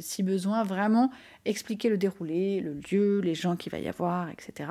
si 0.00 0.22
besoin, 0.22 0.62
vraiment 0.62 1.10
expliquer 1.46 1.88
le 1.88 1.96
déroulé, 1.96 2.60
le 2.60 2.74
lieu, 2.90 3.20
les 3.20 3.34
gens 3.34 3.56
qu'il 3.56 3.72
va 3.72 3.78
y 3.78 3.88
avoir, 3.88 4.28
etc. 4.28 4.70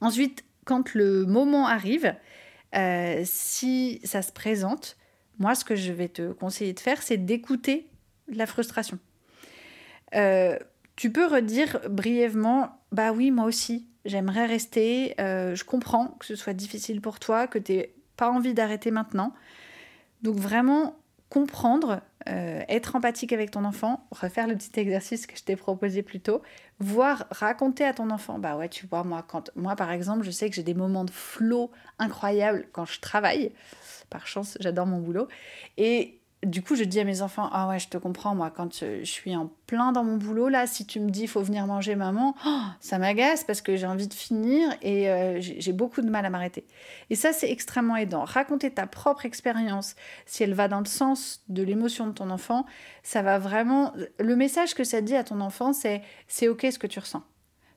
Ensuite, 0.00 0.42
quand 0.64 0.94
le 0.94 1.26
moment 1.26 1.66
arrive, 1.66 2.14
si 3.24 4.00
ça 4.04 4.22
se 4.22 4.32
présente, 4.32 4.97
moi, 5.38 5.54
ce 5.54 5.64
que 5.64 5.76
je 5.76 5.92
vais 5.92 6.08
te 6.08 6.32
conseiller 6.32 6.72
de 6.72 6.80
faire, 6.80 7.02
c'est 7.02 7.16
d'écouter 7.16 7.86
la 8.28 8.46
frustration. 8.46 8.98
Euh, 10.14 10.58
tu 10.96 11.12
peux 11.12 11.26
redire 11.26 11.80
brièvement, 11.88 12.80
bah 12.92 13.12
oui, 13.12 13.30
moi 13.30 13.44
aussi, 13.44 13.86
j'aimerais 14.04 14.46
rester, 14.46 15.14
euh, 15.20 15.54
je 15.54 15.64
comprends 15.64 16.08
que 16.18 16.26
ce 16.26 16.34
soit 16.34 16.54
difficile 16.54 17.00
pour 17.00 17.20
toi, 17.20 17.46
que 17.46 17.58
tu 17.58 17.72
n'aies 17.72 17.94
pas 18.16 18.30
envie 18.30 18.54
d'arrêter 18.54 18.90
maintenant. 18.90 19.32
Donc 20.22 20.36
vraiment 20.36 20.96
comprendre, 21.28 22.00
euh, 22.28 22.62
être 22.68 22.96
empathique 22.96 23.32
avec 23.32 23.50
ton 23.50 23.64
enfant, 23.64 24.06
refaire 24.10 24.46
le 24.46 24.56
petit 24.56 24.78
exercice 24.80 25.26
que 25.26 25.36
je 25.36 25.44
t'ai 25.44 25.56
proposé 25.56 26.02
plus 26.02 26.20
tôt, 26.20 26.42
voir, 26.78 27.26
raconter 27.30 27.84
à 27.84 27.92
ton 27.92 28.10
enfant, 28.10 28.38
bah 28.38 28.56
ouais, 28.56 28.68
tu 28.68 28.86
vois, 28.86 29.04
moi, 29.04 29.24
quand, 29.26 29.50
moi 29.56 29.76
par 29.76 29.90
exemple, 29.90 30.24
je 30.24 30.30
sais 30.30 30.48
que 30.48 30.56
j'ai 30.56 30.62
des 30.62 30.74
moments 30.74 31.04
de 31.04 31.10
flow 31.10 31.70
incroyables 31.98 32.66
quand 32.72 32.86
je 32.86 33.00
travaille. 33.00 33.52
Par 34.10 34.26
chance, 34.26 34.56
j'adore 34.60 34.86
mon 34.86 35.00
boulot. 35.00 35.28
Et 35.76 36.17
du 36.44 36.62
coup, 36.62 36.76
je 36.76 36.84
dis 36.84 37.00
à 37.00 37.04
mes 37.04 37.20
enfants, 37.22 37.48
ah 37.52 37.68
ouais, 37.68 37.80
je 37.80 37.88
te 37.88 37.98
comprends, 37.98 38.34
moi, 38.34 38.50
quand 38.50 38.82
euh, 38.82 39.00
je 39.00 39.10
suis 39.10 39.34
en 39.34 39.50
plein 39.66 39.90
dans 39.90 40.04
mon 40.04 40.16
boulot, 40.16 40.48
là, 40.48 40.68
si 40.68 40.86
tu 40.86 41.00
me 41.00 41.10
dis, 41.10 41.22
il 41.22 41.28
faut 41.28 41.42
venir 41.42 41.66
manger 41.66 41.96
maman, 41.96 42.36
oh, 42.46 42.60
ça 42.78 42.98
m'agace 42.98 43.42
parce 43.42 43.60
que 43.60 43.74
j'ai 43.74 43.86
envie 43.86 44.06
de 44.06 44.14
finir 44.14 44.70
et 44.80 45.10
euh, 45.10 45.40
j'ai 45.40 45.72
beaucoup 45.72 46.00
de 46.00 46.08
mal 46.08 46.24
à 46.24 46.30
m'arrêter. 46.30 46.64
Et 47.10 47.16
ça, 47.16 47.32
c'est 47.32 47.50
extrêmement 47.50 47.96
aidant. 47.96 48.24
Raconter 48.24 48.70
ta 48.70 48.86
propre 48.86 49.26
expérience, 49.26 49.96
si 50.26 50.44
elle 50.44 50.54
va 50.54 50.68
dans 50.68 50.78
le 50.78 50.86
sens 50.86 51.42
de 51.48 51.62
l'émotion 51.64 52.06
de 52.06 52.12
ton 52.12 52.30
enfant, 52.30 52.66
ça 53.02 53.22
va 53.22 53.38
vraiment... 53.40 53.92
Le 54.20 54.36
message 54.36 54.74
que 54.74 54.84
ça 54.84 55.00
dit 55.00 55.16
à 55.16 55.24
ton 55.24 55.40
enfant, 55.40 55.72
c'est, 55.72 56.02
c'est 56.28 56.46
OK 56.46 56.64
ce 56.70 56.78
que 56.78 56.86
tu 56.86 57.00
ressens. 57.00 57.24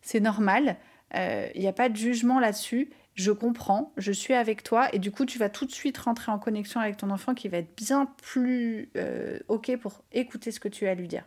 C'est 0.03 0.19
normal, 0.19 0.77
il 1.13 1.19
euh, 1.19 1.47
n'y 1.55 1.67
a 1.67 1.73
pas 1.73 1.89
de 1.89 1.95
jugement 1.95 2.39
là-dessus 2.39 2.91
je 3.21 3.31
comprends, 3.31 3.93
je 3.97 4.11
suis 4.11 4.33
avec 4.33 4.63
toi, 4.63 4.93
et 4.93 4.99
du 4.99 5.11
coup, 5.11 5.25
tu 5.25 5.37
vas 5.37 5.49
tout 5.49 5.65
de 5.65 5.71
suite 5.71 5.97
rentrer 5.97 6.31
en 6.31 6.39
connexion 6.39 6.79
avec 6.79 6.97
ton 6.97 7.09
enfant 7.09 7.33
qui 7.33 7.47
va 7.47 7.57
être 7.57 7.75
bien 7.77 8.07
plus 8.23 8.89
euh, 8.97 9.39
OK 9.47 9.75
pour 9.77 10.03
écouter 10.11 10.51
ce 10.51 10.59
que 10.59 10.67
tu 10.67 10.87
as 10.87 10.91
à 10.91 10.95
lui 10.95 11.07
dire. 11.07 11.23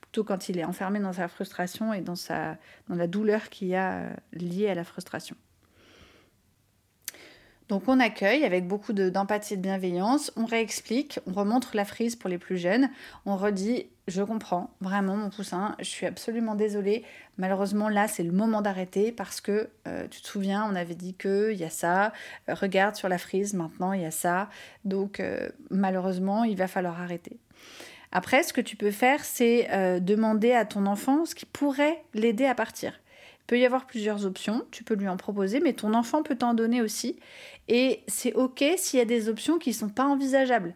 Plutôt 0.00 0.24
quand 0.24 0.48
il 0.48 0.58
est 0.58 0.64
enfermé 0.64 1.00
dans 1.00 1.12
sa 1.12 1.28
frustration 1.28 1.92
et 1.92 2.00
dans, 2.00 2.14
sa, 2.14 2.56
dans 2.88 2.94
la 2.94 3.06
douleur 3.06 3.48
qu'il 3.50 3.68
y 3.68 3.74
a 3.74 3.98
euh, 3.98 4.14
liée 4.32 4.68
à 4.68 4.74
la 4.74 4.84
frustration. 4.84 5.36
Donc 7.68 7.88
on 7.88 7.98
accueille 7.98 8.44
avec 8.44 8.68
beaucoup 8.68 8.92
d'empathie 8.92 9.54
et 9.54 9.56
de 9.56 9.62
bienveillance, 9.62 10.32
on 10.36 10.44
réexplique, 10.44 11.18
on 11.26 11.32
remontre 11.32 11.74
la 11.74 11.84
frise 11.84 12.14
pour 12.14 12.30
les 12.30 12.38
plus 12.38 12.58
jeunes, 12.58 12.88
on 13.24 13.36
redit 13.36 13.88
je 14.08 14.22
comprends 14.22 14.70
vraiment 14.80 15.16
mon 15.16 15.30
poussin, 15.30 15.74
je 15.78 15.84
suis 15.84 16.06
absolument 16.06 16.54
désolée, 16.54 17.04
malheureusement 17.38 17.88
là 17.88 18.06
c'est 18.06 18.22
le 18.22 18.32
moment 18.32 18.62
d'arrêter 18.62 19.10
parce 19.10 19.40
que 19.40 19.68
euh, 19.88 20.06
tu 20.08 20.22
te 20.22 20.28
souviens 20.28 20.64
on 20.70 20.76
avait 20.76 20.94
dit 20.94 21.14
que 21.14 21.50
il 21.52 21.58
y 21.58 21.64
a 21.64 21.70
ça, 21.70 22.12
euh, 22.48 22.54
regarde 22.54 22.94
sur 22.94 23.08
la 23.08 23.18
frise 23.18 23.54
maintenant 23.54 23.92
il 23.92 24.02
y 24.02 24.06
a 24.06 24.10
ça, 24.10 24.48
donc 24.84 25.20
euh, 25.20 25.48
malheureusement 25.70 26.44
il 26.44 26.56
va 26.56 26.68
falloir 26.68 27.00
arrêter. 27.00 27.38
Après 28.12 28.44
ce 28.44 28.52
que 28.52 28.60
tu 28.60 28.76
peux 28.76 28.92
faire 28.92 29.24
c'est 29.24 30.00
demander 30.00 30.52
à 30.52 30.64
ton 30.64 30.86
enfant 30.86 31.24
ce 31.24 31.34
qui 31.34 31.44
pourrait 31.44 32.04
l'aider 32.14 32.46
à 32.46 32.54
partir 32.54 32.92
peut 33.46 33.58
y 33.58 33.64
avoir 33.64 33.86
plusieurs 33.86 34.26
options, 34.26 34.64
tu 34.70 34.84
peux 34.84 34.94
lui 34.94 35.08
en 35.08 35.16
proposer, 35.16 35.60
mais 35.60 35.72
ton 35.72 35.94
enfant 35.94 36.22
peut 36.22 36.36
t'en 36.36 36.54
donner 36.54 36.82
aussi. 36.82 37.18
Et 37.68 38.02
c'est 38.08 38.32
OK 38.34 38.64
s'il 38.76 38.98
y 38.98 39.02
a 39.02 39.06
des 39.06 39.28
options 39.28 39.58
qui 39.58 39.70
ne 39.70 39.74
sont 39.74 39.88
pas 39.88 40.04
envisageables. 40.04 40.74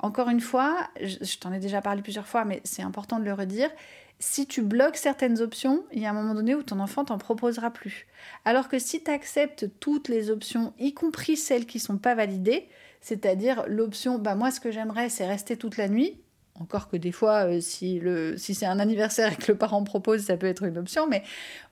Encore 0.00 0.30
une 0.30 0.40
fois, 0.40 0.88
je, 1.00 1.36
t'en 1.38 1.52
ai 1.52 1.58
déjà 1.58 1.82
parlé 1.82 2.02
plusieurs 2.02 2.26
fois, 2.26 2.44
mais 2.44 2.60
c'est 2.64 2.82
important 2.82 3.18
de 3.18 3.24
le 3.24 3.34
redire. 3.34 3.70
Si 4.18 4.46
tu 4.46 4.62
bloques 4.62 4.96
certaines 4.96 5.40
options, 5.40 5.84
il 5.92 6.00
y 6.00 6.06
a 6.06 6.10
un 6.10 6.14
moment 6.14 6.34
donné 6.34 6.54
où 6.54 6.62
ton 6.62 6.80
enfant 6.80 7.04
t'en 7.04 7.18
proposera 7.18 7.70
plus. 7.70 8.06
Alors 8.44 8.68
que 8.68 8.78
si 8.78 9.02
tu 9.02 9.10
acceptes 9.10 9.66
toutes 9.78 10.08
les 10.08 10.30
options, 10.30 10.74
y 10.78 10.92
compris 10.94 11.36
celles 11.36 11.66
qui 11.66 11.78
ne 11.78 11.82
sont 11.82 11.98
pas 11.98 12.14
validées, 12.14 12.68
c'est-à-dire 13.00 13.64
l'option, 13.66 14.18
bah 14.18 14.34
moi 14.34 14.50
ce 14.50 14.60
que 14.60 14.70
j'aimerais 14.70 15.08
c'est 15.08 15.26
rester 15.26 15.56
toute 15.56 15.78
la 15.78 15.88
nuit, 15.88 16.20
encore 16.60 16.88
que 16.88 16.96
des 16.96 17.12
fois, 17.12 17.46
euh, 17.46 17.60
si, 17.60 18.02
si 18.36 18.54
c'est 18.54 18.66
un 18.66 18.78
anniversaire 18.78 19.32
et 19.32 19.36
que 19.36 19.52
le 19.52 19.58
parent 19.58 19.82
propose, 19.82 20.24
ça 20.24 20.36
peut 20.36 20.46
être 20.46 20.64
une 20.64 20.76
option. 20.76 21.06
Mais 21.08 21.22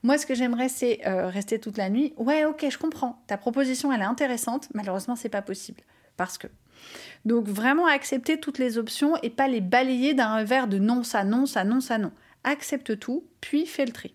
moi, 0.01 0.17
ce 0.17 0.25
que 0.25 0.33
j'aimerais, 0.33 0.67
c'est 0.67 1.05
euh, 1.05 1.27
rester 1.27 1.59
toute 1.59 1.77
la 1.77 1.89
nuit. 1.89 2.13
Ouais, 2.17 2.45
ok, 2.45 2.65
je 2.67 2.77
comprends. 2.77 3.21
Ta 3.27 3.37
proposition, 3.37 3.93
elle 3.93 4.01
est 4.01 4.05
intéressante. 4.05 4.67
Malheureusement, 4.73 5.15
c'est 5.15 5.29
pas 5.29 5.43
possible. 5.43 5.81
Parce 6.17 6.39
que. 6.39 6.47
Donc, 7.25 7.47
vraiment 7.47 7.87
accepter 7.87 8.39
toutes 8.39 8.57
les 8.57 8.77
options 8.77 9.15
et 9.23 9.29
pas 9.29 9.47
les 9.47 9.61
balayer 9.61 10.13
d'un 10.13 10.37
revers 10.37 10.67
de 10.67 10.79
non, 10.79 11.03
ça, 11.03 11.23
non, 11.23 11.45
ça, 11.45 11.63
non, 11.63 11.81
ça, 11.81 11.97
non. 11.97 12.11
Accepte 12.43 12.97
tout, 12.99 13.25
puis 13.41 13.65
fais 13.65 13.85
le 13.85 13.91
tri. 13.91 14.13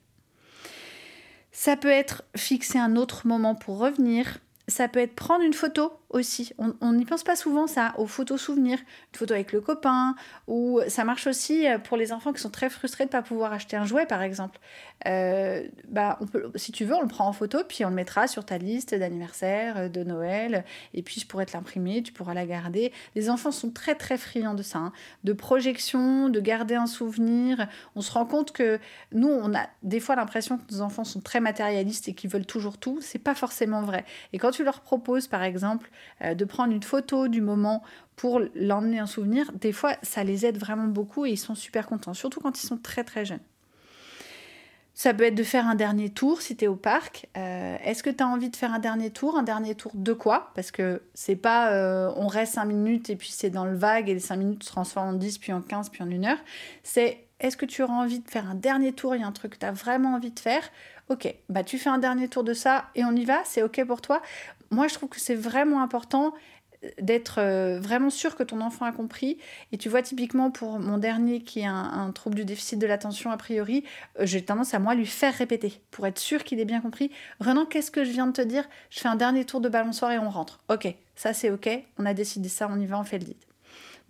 Ça 1.52 1.76
peut 1.76 1.90
être 1.90 2.25
fixer 2.37 2.78
un 2.78 2.97
autre 2.97 3.26
moment 3.26 3.54
pour 3.54 3.78
revenir, 3.78 4.38
ça 4.66 4.88
peut 4.88 5.00
être 5.00 5.14
prendre 5.14 5.44
une 5.44 5.52
photo 5.52 5.92
aussi. 6.14 6.52
On 6.80 6.92
n'y 6.92 7.04
pense 7.04 7.25
pas 7.25 7.37
souvent 7.37 7.66
ça, 7.66 7.92
aux 7.99 8.06
photos 8.06 8.40
souvenirs. 8.40 8.78
Une 8.78 9.18
photo 9.18 9.35
avec 9.35 9.52
le 9.52 9.61
copain, 9.61 10.14
ou 10.47 10.80
ça 10.88 11.04
marche 11.04 11.26
aussi 11.26 11.66
euh, 11.66 11.78
pour 11.78 11.97
les 11.97 12.12
enfants 12.12 12.33
qui 12.33 12.40
sont 12.40 12.50
très 12.50 12.71
frustrés 12.71 13.04
de 13.04 13.09
ne 13.09 13.12
pas 13.12 13.23
pouvoir 13.23 13.52
acheter 13.52 13.76
un 13.76 13.85
jouet 13.85 14.06
par 14.06 14.23
exemple. 14.23 14.59
Euh, 15.06 15.66
bah, 15.88 16.18
si 16.54 16.73
tu 16.73 16.85
veux, 16.85 16.94
on 16.94 17.02
le 17.02 17.09
prend 17.09 17.26
en 17.26 17.33
photo, 17.33 17.59
puis 17.68 17.85
on 17.85 17.88
le 17.88 17.94
mettra 17.94 18.28
sur 18.28 18.47
ta 18.47 18.59
liste 18.59 18.94
d'anniversaire, 18.94 19.76
euh, 19.76 19.88
de 19.88 20.04
Noël, 20.04 20.64
et 20.94 21.02
puis 21.02 21.21
je 21.21 21.26
pourrais 21.26 21.47
te 21.47 21.52
l'imprimer, 21.52 22.02
tu 22.02 22.12
pourras 22.12 22.35
la 22.35 22.47
garder. 22.47 22.92
Les 23.14 23.28
enfants 23.28 23.50
sont 23.50 23.71
très 23.71 23.94
très 23.94 24.16
friands 24.16 24.54
de 24.54 24.62
ça, 24.62 24.78
hein. 24.78 24.92
de 25.25 25.33
projection, 25.33 26.28
de 26.28 26.40
garder 26.40 26.76
un 26.76 26.87
souvenir. 26.87 27.66
On 27.97 28.00
se 28.00 28.12
rend 28.12 28.25
compte 28.25 28.52
que 28.52 28.78
nous, 29.12 29.28
on 29.28 29.54
a 29.54 29.66
des 29.83 30.00
fois 30.00 30.14
l'impression 30.14 30.59
que 30.59 30.73
nos 30.73 30.80
enfants 30.80 31.04
sont 31.04 31.21
très 31.21 31.40
matérialistes 31.40 32.09
et 32.09 32.14
qu'ils 32.14 32.30
veulent 32.30 32.47
toujours 32.47 32.78
tout. 32.78 32.99
C'est 33.00 33.18
pas 33.18 33.35
forcément 33.35 33.83
vrai. 33.83 34.04
Et 34.33 34.38
quand 34.38 34.52
tu 34.52 34.64
leur 34.64 34.80
proposes, 34.80 35.26
par 35.26 35.42
exemple, 35.42 35.90
euh, 36.23 36.35
de 36.35 36.45
prendre 36.45 36.73
une 36.73 36.83
photo 36.83 37.29
du 37.29 37.41
moment 37.41 37.83
pour 38.17 38.41
l'emmener 38.55 39.01
en 39.01 39.07
souvenir, 39.07 39.51
des 39.53 39.73
fois, 39.73 39.97
ça 40.03 40.25
les 40.25 40.47
aide 40.47 40.59
vraiment 40.59 40.87
beaucoup 40.87 41.27
et 41.27 41.31
ils 41.31 41.37
sont 41.37 41.55
super 41.55 41.87
contents, 41.87 42.15
surtout 42.15 42.41
quand 42.41 42.63
ils 42.63 42.67
sont 42.67 42.79
très 42.79 43.05
très 43.05 43.25
jeunes. 43.25 43.41
Ça 44.97 45.13
peut 45.13 45.25
être 45.25 45.35
de 45.35 45.43
faire 45.43 45.67
un 45.67 45.75
dernier 45.75 46.09
tour 46.09 46.41
si 46.41 46.57
tu 46.57 46.67
es 46.67 46.69
au 46.69 46.77
parc. 46.77 47.27
Euh, 47.37 47.77
est-ce 47.85 48.05
que 48.05 48.11
tu 48.11 48.23
as 48.23 48.29
envie 48.29 48.49
de 48.49 48.55
faire 48.55 48.73
un 48.73 48.79
dernier 48.79 49.11
tour? 49.11 49.37
Un 49.37 49.43
dernier 49.43 49.75
tour 49.75 49.91
de 49.93 50.13
quoi? 50.13 50.53
Parce 50.55 50.71
que 50.71 51.03
c'est 51.15 51.35
pas 51.35 51.73
euh, 51.73 52.13
on 52.15 52.29
reste 52.29 52.55
5 52.55 52.65
minutes 52.65 53.11
et 53.11 53.17
puis 53.17 53.31
c'est 53.33 53.51
dans 53.51 53.65
le 53.65 53.77
vague 53.77 54.09
et 54.09 54.15
les 54.15 54.21
5 54.21 54.37
minutes 54.37 54.63
se 54.63 54.69
transforment 54.69 55.09
en 55.09 55.13
10, 55.15 55.39
puis 55.39 55.53
en 55.53 55.63
15, 55.63 55.89
puis 55.89 56.05
en 56.05 56.07
1 56.09 56.25
heure. 56.25 56.39
C'est 56.85 57.27
est-ce 57.41 57.57
que 57.57 57.67
tu 57.67 57.83
auras 57.83 57.95
envie 57.95 58.21
de 58.21 58.31
faire 58.31 58.49
un 58.49 58.55
dernier 58.55 58.93
tour? 58.93 59.17
Il 59.17 59.23
y 59.23 59.25
a 59.25 59.27
un 59.27 59.33
truc 59.33 59.55
que 59.55 59.59
tu 59.59 59.67
as 59.67 59.73
vraiment 59.73 60.15
envie 60.15 60.31
de 60.31 60.39
faire? 60.39 60.63
Ok, 61.09 61.35
bah 61.49 61.65
tu 61.65 61.77
fais 61.77 61.91
un 61.91 61.99
dernier 61.99 62.29
tour 62.29 62.45
de 62.45 62.55
ça 62.55 62.87
et 62.95 63.05
on 63.05 63.13
y 63.17 63.25
va? 63.25 63.43
C'est 63.45 63.63
ok 63.63 63.85
pour 63.85 64.01
toi? 64.01 64.23
Moi, 64.71 64.88
je 64.88 64.94
trouve 64.94 65.09
que 65.09 65.21
c'est 65.21 65.35
vraiment 65.35 65.83
important 65.83 66.35
euh, 66.85 66.88
d'être 67.00 67.38
euh, 67.38 67.78
vraiment 67.80 68.11
sûr 68.11 68.37
que 68.37 68.42
ton 68.42 68.61
enfant 68.61 68.85
a 68.85 68.92
compris. 68.92 69.38
Et 69.73 69.78
tu 69.78 69.88
vois, 69.88 70.02
typiquement 70.02 70.50
pour 70.50 70.78
mon 70.78 70.99
dernier 70.99 71.40
qui 71.42 71.61
est 71.61 71.66
un, 71.66 72.11
trouble 72.12 72.37
du 72.37 72.44
déficit 72.44 72.78
de 72.78 72.87
l'attention 72.87 73.30
a 73.30 73.37
priori, 73.37 73.85
euh, 74.18 74.26
j'ai 74.26 74.44
tendance 74.44 74.75
à 74.75 74.78
moi 74.78 74.94
lui 74.94 75.06
faire 75.06 75.35
répéter 75.35 75.80
pour 75.90 76.06
être 76.06 76.18
sûr 76.18 76.44
qu'il 76.44 76.61
ait 76.61 76.64
bien 76.64 76.80
compris. 76.80 77.11
Renan, 77.40 77.66
qu'est-ce 77.66 77.90
que 77.90 78.04
je 78.04 78.11
viens 78.11 78.26
de 78.26 78.33
te 78.33 78.42
dire? 78.42 78.64
Je 78.90 79.00
fais 79.00 79.09
un 79.09 79.16
dernier 79.16 79.44
tour 79.44 79.61
de 79.61 79.68
balançoire 79.68 80.12
et 80.12 80.18
on 80.18 80.30
rentre. 80.30 80.61
Ok, 80.68 80.94
ça 81.16 81.33
c'est 81.33 81.50
ok, 81.50 81.68
on 81.99 82.06
a 82.06 82.14
décidé 82.14 82.49
ça, 82.49 82.68
on 82.71 82.78
y 82.78 82.87
va, 82.87 82.99
on 82.99 83.04
fait 83.04 83.18
le 83.18 83.25
dit. 83.25 83.37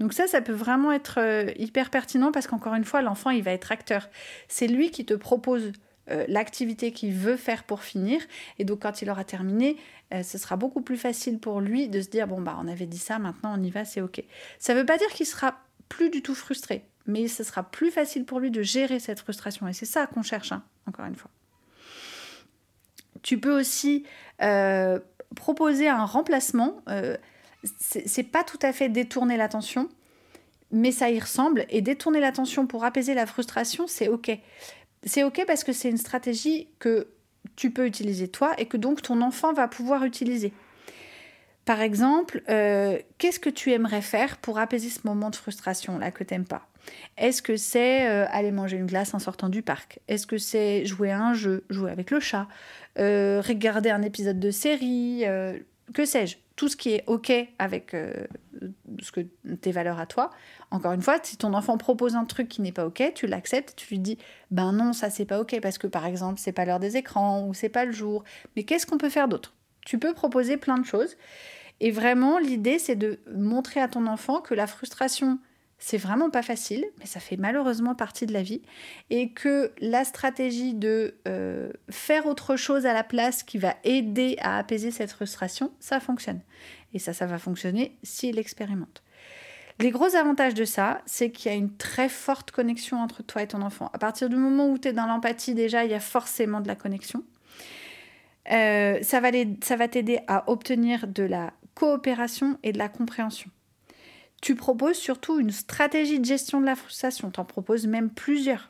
Donc 0.01 0.13
ça, 0.13 0.27
ça 0.27 0.41
peut 0.41 0.53
vraiment 0.53 0.91
être 0.91 1.21
hyper 1.57 1.89
pertinent 1.89 2.33
parce 2.33 2.49
qu'encore 2.49 2.75
une 2.75 2.85
fois, 2.85 3.01
l'enfant, 3.01 3.31
il 3.31 3.45
va 3.45 3.53
être 3.53 3.71
acteur. 3.71 4.09
C'est 4.49 4.67
lui 4.67 4.91
qui 4.91 5.05
te 5.05 5.15
propose 5.15 5.71
euh, 6.11 6.27
l'activité 6.29 6.93
qu'il 6.93 7.15
veut 7.15 7.37
faire 7.37 7.65
pour 7.65 7.83
finir. 7.83 8.21
Et 8.59 8.65
donc 8.65 8.83
quand 8.83 9.01
il 9.01 9.09
aura 9.09 9.25
terminé, 9.25 9.79
euh, 10.13 10.23
ce 10.23 10.37
sera 10.37 10.57
beaucoup 10.57 10.83
plus 10.83 10.99
facile 10.99 11.39
pour 11.39 11.63
lui 11.63 11.89
de 11.89 12.03
se 12.03 12.09
dire, 12.09 12.29
bon, 12.29 12.43
bah 12.43 12.59
on 12.61 12.69
avait 12.69 12.85
dit 12.85 12.99
ça, 12.99 13.19
maintenant 13.19 13.55
on 13.59 13.63
y 13.63 13.71
va, 13.71 13.87
c'est 13.87 14.03
OK. 14.03 14.23
Ça 14.59 14.75
ne 14.75 14.81
veut 14.81 14.87
pas 14.87 14.99
dire 14.99 15.09
qu'il 15.09 15.25
sera 15.25 15.59
plus 15.89 16.11
du 16.11 16.21
tout 16.21 16.35
frustré, 16.35 16.85
mais 17.07 17.27
ce 17.27 17.43
sera 17.43 17.63
plus 17.63 17.91
facile 17.91 18.27
pour 18.27 18.39
lui 18.39 18.51
de 18.51 18.61
gérer 18.61 18.99
cette 19.01 19.21
frustration. 19.21 19.67
Et 19.67 19.73
c'est 19.73 19.87
ça 19.87 20.07
qu'on 20.07 20.23
cherche, 20.23 20.53
hein, 20.53 20.63
encore 20.87 21.07
une 21.07 21.17
fois. 21.17 21.31
Tu 23.23 23.39
peux 23.39 23.59
aussi 23.59 24.05
euh, 24.43 24.99
proposer 25.35 25.89
un 25.89 26.05
remplacement. 26.05 26.83
c'est 27.81 28.25
pas 28.25 28.45
tout 28.45 28.59
à 28.61 28.75
fait 28.75 28.91
détourner 28.91 29.39
l'attention, 29.39 29.89
mais 30.71 30.93
ça 30.93 31.11
y 31.11 31.19
ressemble. 31.19 31.65
Et 31.71 31.81
détourner 31.81 32.21
l'attention 32.21 32.67
pour 32.67 32.85
apaiser 32.85 33.15
la 33.15 33.25
frustration, 33.25 33.87
c'est 33.87 34.09
OK. 34.09 34.31
C'est 35.05 35.25
OK 35.25 35.43
parce 35.47 35.65
que 35.65 35.73
c'est 35.73 35.91
une 35.91 35.99
stratégie 35.99 36.69
que 36.79 37.09
tu 37.57 37.71
peux 37.71 37.87
utiliser 37.87 38.29
toi 38.29 38.55
et 38.59 38.67
que 38.67 38.77
donc 38.77 39.03
ton 39.03 39.21
enfant 39.21 39.53
va 39.53 39.69
pouvoir 39.69 40.05
utiliser. 40.05 40.53
Par 41.65 41.81
exemple, 41.81 42.43
euh, 42.51 42.99
qu'est-ce 43.19 43.41
que 43.41 43.49
tu 43.51 43.73
aimerais 43.73 44.03
faire 44.03 44.37
pour 44.39 44.59
apaiser 44.59 44.91
ce 44.91 45.01
moment 45.05 45.31
de 45.31 45.37
frustration 45.37 45.99
là 45.99 46.11
que 46.11 46.25
t'aimes 46.25 46.45
pas? 46.45 46.67
Est-ce 47.17 47.41
que 47.41 47.57
c'est 47.57 48.07
euh, 48.07 48.27
aller 48.31 48.51
manger 48.51 48.77
une 48.77 48.87
glace 48.87 49.15
en 49.15 49.19
sortant 49.19 49.49
du 49.49 49.63
parc? 49.63 50.01
Est-ce 50.07 50.27
que 50.27 50.37
c'est 50.37 50.85
jouer 50.85 51.11
à 51.11 51.21
un 51.21 51.33
jeu, 51.33 51.65
jouer 51.71 51.91
avec 51.91 52.11
le 52.11 52.21
chat, 52.21 52.47
euh, 52.99 53.41
regarder 53.41 53.89
un 53.89 54.03
épisode 54.03 54.39
de 54.39 54.51
série, 54.51 55.25
que 55.93 56.05
sais-je 56.05 56.37
Tout 56.57 56.69
ce 56.69 56.77
qui 56.77 56.91
est 56.91 57.05
ok 57.07 57.33
avec 57.59 57.95
ce 59.01 59.13
que 59.13 59.21
tes 59.61 59.73
valeurs 59.73 59.99
à 59.99 60.07
toi. 60.07 60.31
Encore 60.71 60.93
une 60.93 61.03
fois, 61.03 61.19
si 61.23 61.37
ton 61.37 61.53
enfant 61.55 61.77
propose 61.77 62.17
un 62.17 62.25
truc 62.25 62.49
qui 62.49 62.63
n'est 62.63 62.73
pas 62.73 62.87
ok, 62.87 63.13
tu 63.15 63.27
l'acceptes, 63.27 63.75
tu 63.77 63.89
lui 63.91 63.99
dis 63.99 64.19
ben 64.51 64.73
non, 64.73 64.93
ça 64.93 65.11
c'est 65.11 65.25
pas 65.25 65.41
ok 65.41 65.61
parce 65.61 65.79
que 65.79 65.87
par 65.87 66.07
exemple 66.07 66.41
c'est 66.41 66.53
pas 66.53 66.65
l'heure 66.65 66.81
des 66.81 66.97
écrans 66.97 67.47
ou 67.47 67.55
c'est 67.55 67.69
pas 67.69 67.85
le 67.85 67.93
jour. 67.93 68.25
Mais 68.57 68.63
qu'est-ce 68.63 68.87
qu'on 68.87 68.99
peut 68.99 69.11
faire 69.11 69.29
d'autre? 69.29 69.55
Tu 69.85 69.99
peux 69.99 70.15
proposer 70.15 70.57
plein 70.57 70.79
de 70.79 70.87
choses. 70.87 71.17
Et 71.81 71.91
vraiment, 71.91 72.39
l'idée, 72.39 72.79
c'est 72.79 72.97
de 72.97 73.19
montrer 73.35 73.81
à 73.81 73.89
ton 73.89 74.07
enfant 74.07 74.41
que 74.41 74.55
la 74.55 74.67
frustration, 74.67 75.39
c'est 75.79 75.99
vraiment 75.99 76.31
pas 76.31 76.43
facile, 76.43 76.85
mais 76.99 77.07
ça 77.07 77.21
fait 77.21 77.37
malheureusement 77.37 77.95
partie 77.95 78.27
de 78.27 78.33
la 78.33 78.43
vie. 78.43 78.63
Et 79.11 79.33
que 79.33 79.73
la 79.81 80.05
stratégie 80.05 80.75
de 80.75 81.17
euh, 81.29 81.71
faire 81.91 82.27
autre 82.27 82.57
chose 82.57 82.87
à 82.87 82.93
la 82.93 83.05
place 83.05 83.43
qui 83.43 83.59
va 83.59 83.77
aider 83.85 84.37
à 84.41 84.59
apaiser 84.59 84.91
cette 84.91 85.13
frustration, 85.13 85.73
ça 85.81 86.01
fonctionne. 86.01 86.41
Et 86.93 86.99
ça, 86.99 87.13
ça 87.13 87.27
va 87.27 87.39
fonctionner 87.39 87.97
s'il 88.03 88.39
expérimente. 88.39 89.03
Les 89.81 89.91
gros 89.91 90.15
avantages 90.15 90.55
de 90.55 90.65
ça, 90.65 91.03
c'est 91.05 91.31
qu'il 91.31 91.51
y 91.51 91.55
a 91.55 91.59
une 91.59 91.77
très 91.77 92.09
forte 92.09 92.53
connexion 92.53 92.99
entre 92.99 93.25
toi 93.25 93.43
et 93.43 93.49
ton 93.49 93.61
enfant. 93.61 93.91
À 93.93 93.99
partir 93.99 94.29
du 94.29 94.37
moment 94.37 94.69
où 94.69 94.79
tu 94.79 94.89
es 94.89 94.93
dans 94.93 95.07
l'empathie, 95.07 95.55
déjà, 95.55 95.85
il 95.85 95.91
y 95.91 95.95
a 95.95 96.01
forcément 96.01 96.61
de 96.61 96.69
la 96.69 96.77
connexion. 96.77 97.25
Euh, 98.53 98.99
ça 99.03 99.21
va 99.21 99.89
t'aider 99.89 100.21
à 100.29 100.49
obtenir 100.51 101.09
de 101.09 101.25
la 101.25 101.53
coopération 101.75 102.59
et 102.63 102.73
de 102.73 102.79
la 102.79 102.89
compréhension. 102.89 103.51
Tu 104.45 104.55
proposes 104.55 104.99
surtout 104.99 105.41
une 105.41 105.53
stratégie 105.53 106.21
de 106.21 106.25
gestion 106.27 106.61
de 106.61 106.67
la 106.67 106.77
frustration. 106.77 107.31
Tu 107.31 107.41
en 107.41 107.47
proposes 107.47 107.87
même 107.87 108.11
plusieurs. 108.11 108.69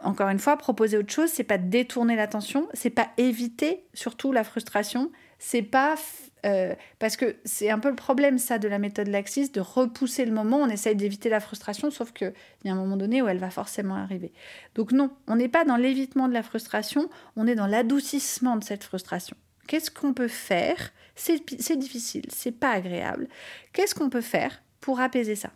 Encore 0.00 0.30
une 0.30 0.38
fois, 0.38 0.56
proposer 0.56 0.96
autre 0.96 1.12
chose, 1.12 1.28
c'est 1.28 1.44
pas 1.44 1.58
détourner 1.58 2.16
l'attention, 2.16 2.66
c'est 2.72 2.88
pas 2.88 3.10
éviter 3.18 3.84
surtout 3.92 4.32
la 4.32 4.42
frustration, 4.42 5.12
c'est 5.38 5.60
pas 5.60 5.94
euh, 6.46 6.74
parce 6.98 7.18
que 7.18 7.36
c'est 7.44 7.68
un 7.68 7.78
peu 7.78 7.90
le 7.90 7.96
problème 7.96 8.38
ça 8.38 8.58
de 8.58 8.66
la 8.66 8.78
méthode 8.78 9.08
laxiste 9.08 9.56
de 9.56 9.60
repousser 9.60 10.24
le 10.24 10.32
moment, 10.32 10.56
on 10.56 10.70
essaye 10.70 10.96
d'éviter 10.96 11.28
la 11.28 11.40
frustration, 11.40 11.90
sauf 11.90 12.10
qu'il 12.12 12.32
y 12.64 12.70
a 12.70 12.72
un 12.72 12.76
moment 12.76 12.96
donné 12.96 13.20
où 13.20 13.28
elle 13.28 13.36
va 13.36 13.50
forcément 13.50 13.96
arriver. 13.96 14.32
Donc 14.74 14.92
non, 14.92 15.10
on 15.26 15.36
n'est 15.36 15.50
pas 15.50 15.66
dans 15.66 15.76
l'évitement 15.76 16.28
de 16.28 16.32
la 16.32 16.42
frustration, 16.42 17.10
on 17.36 17.46
est 17.46 17.56
dans 17.56 17.66
l'adoucissement 17.66 18.56
de 18.56 18.64
cette 18.64 18.84
frustration. 18.84 19.36
Qu'est-ce 19.70 19.92
qu'on 19.92 20.14
peut 20.14 20.26
faire? 20.26 20.90
C'est 21.14 21.76
difficile, 21.76 22.24
c'est 22.28 22.50
pas 22.50 22.72
agréable. 22.72 23.28
Qu'est-ce 23.72 23.94
qu'on 23.94 24.10
peut 24.10 24.20
faire 24.20 24.60
pour 24.80 24.98
apaiser 24.98 25.36
ça? 25.36 25.52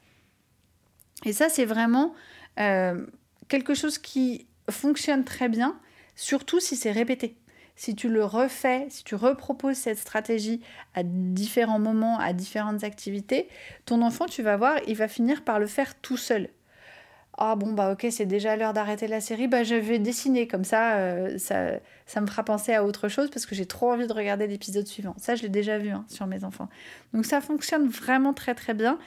Et 1.25 1.33
ça, 1.33 1.49
c'est 1.49 1.65
vraiment 1.65 2.15
euh, 2.61 3.05
quelque 3.49 3.75
chose 3.75 3.99
qui 3.99 4.47
fonctionne 4.71 5.25
très 5.25 5.49
bien, 5.49 5.81
surtout 6.15 6.61
si 6.61 6.77
c'est 6.77 6.93
répété. 6.93 7.37
Si 7.75 7.97
tu 7.97 8.09
le 8.09 8.25
refais, 8.25 8.87
si 8.89 9.03
tu 9.03 9.17
reproposes 9.17 9.79
cette 9.79 9.99
stratégie 9.99 10.61
à 10.95 11.03
différents 11.03 11.81
moments, 11.81 12.17
à 12.21 12.33
différentes 12.33 12.85
activités, 12.85 13.49
ton 13.85 14.01
enfant, 14.01 14.27
tu 14.27 14.45
vas 14.45 14.57
voir, 14.57 14.77
il 14.87 14.95
va 14.95 15.09
finir 15.09 15.43
par 15.43 15.59
le 15.59 15.67
faire 15.67 16.01
tout 16.01 16.17
seul 16.17 16.51
ah 17.37 17.57
bon 17.57 17.73
bah 17.73 17.93
ok 17.93 18.07
c'est 18.11 18.27
déjà 18.27 18.57
l'heure 18.57 18.73
d'arrêter 18.73 19.09
la 19.09 19.21
série, 19.21 19.49
bah 19.49 19.65
je 19.65 19.75
vais 19.75 19.99
dessiner 19.99 20.47
comme 20.47 20.65
ça, 20.65 20.97
euh, 20.99 21.37
ça, 21.39 21.73
ça 22.07 22.21
me 22.21 22.27
fera 22.27 22.45
penser 22.45 22.73
à 22.73 22.85
autre 22.85 23.09
chose 23.09 23.31
parce 23.31 23.47
que 23.47 23.55
j'ai 23.55 23.67
trop 23.67 23.91
envie 23.93 24.07
de 24.07 24.13
regarder 24.13 24.47
l'épisode 24.47 24.87
suivant. 24.87 25.15
Ça 25.19 25.35
je 25.35 25.43
l'ai 25.43 25.49
déjà 25.49 25.79
vu 25.79 25.91
hein, 25.91 26.05
sur 26.09 26.27
mes 26.27 26.45
enfants. 26.45 26.69
Donc 27.13 27.27
ça 27.27 27.41
fonctionne 27.41 27.89
vraiment 27.89 28.35
très 28.35 28.55
très 28.55 28.75
bien. 28.75 28.99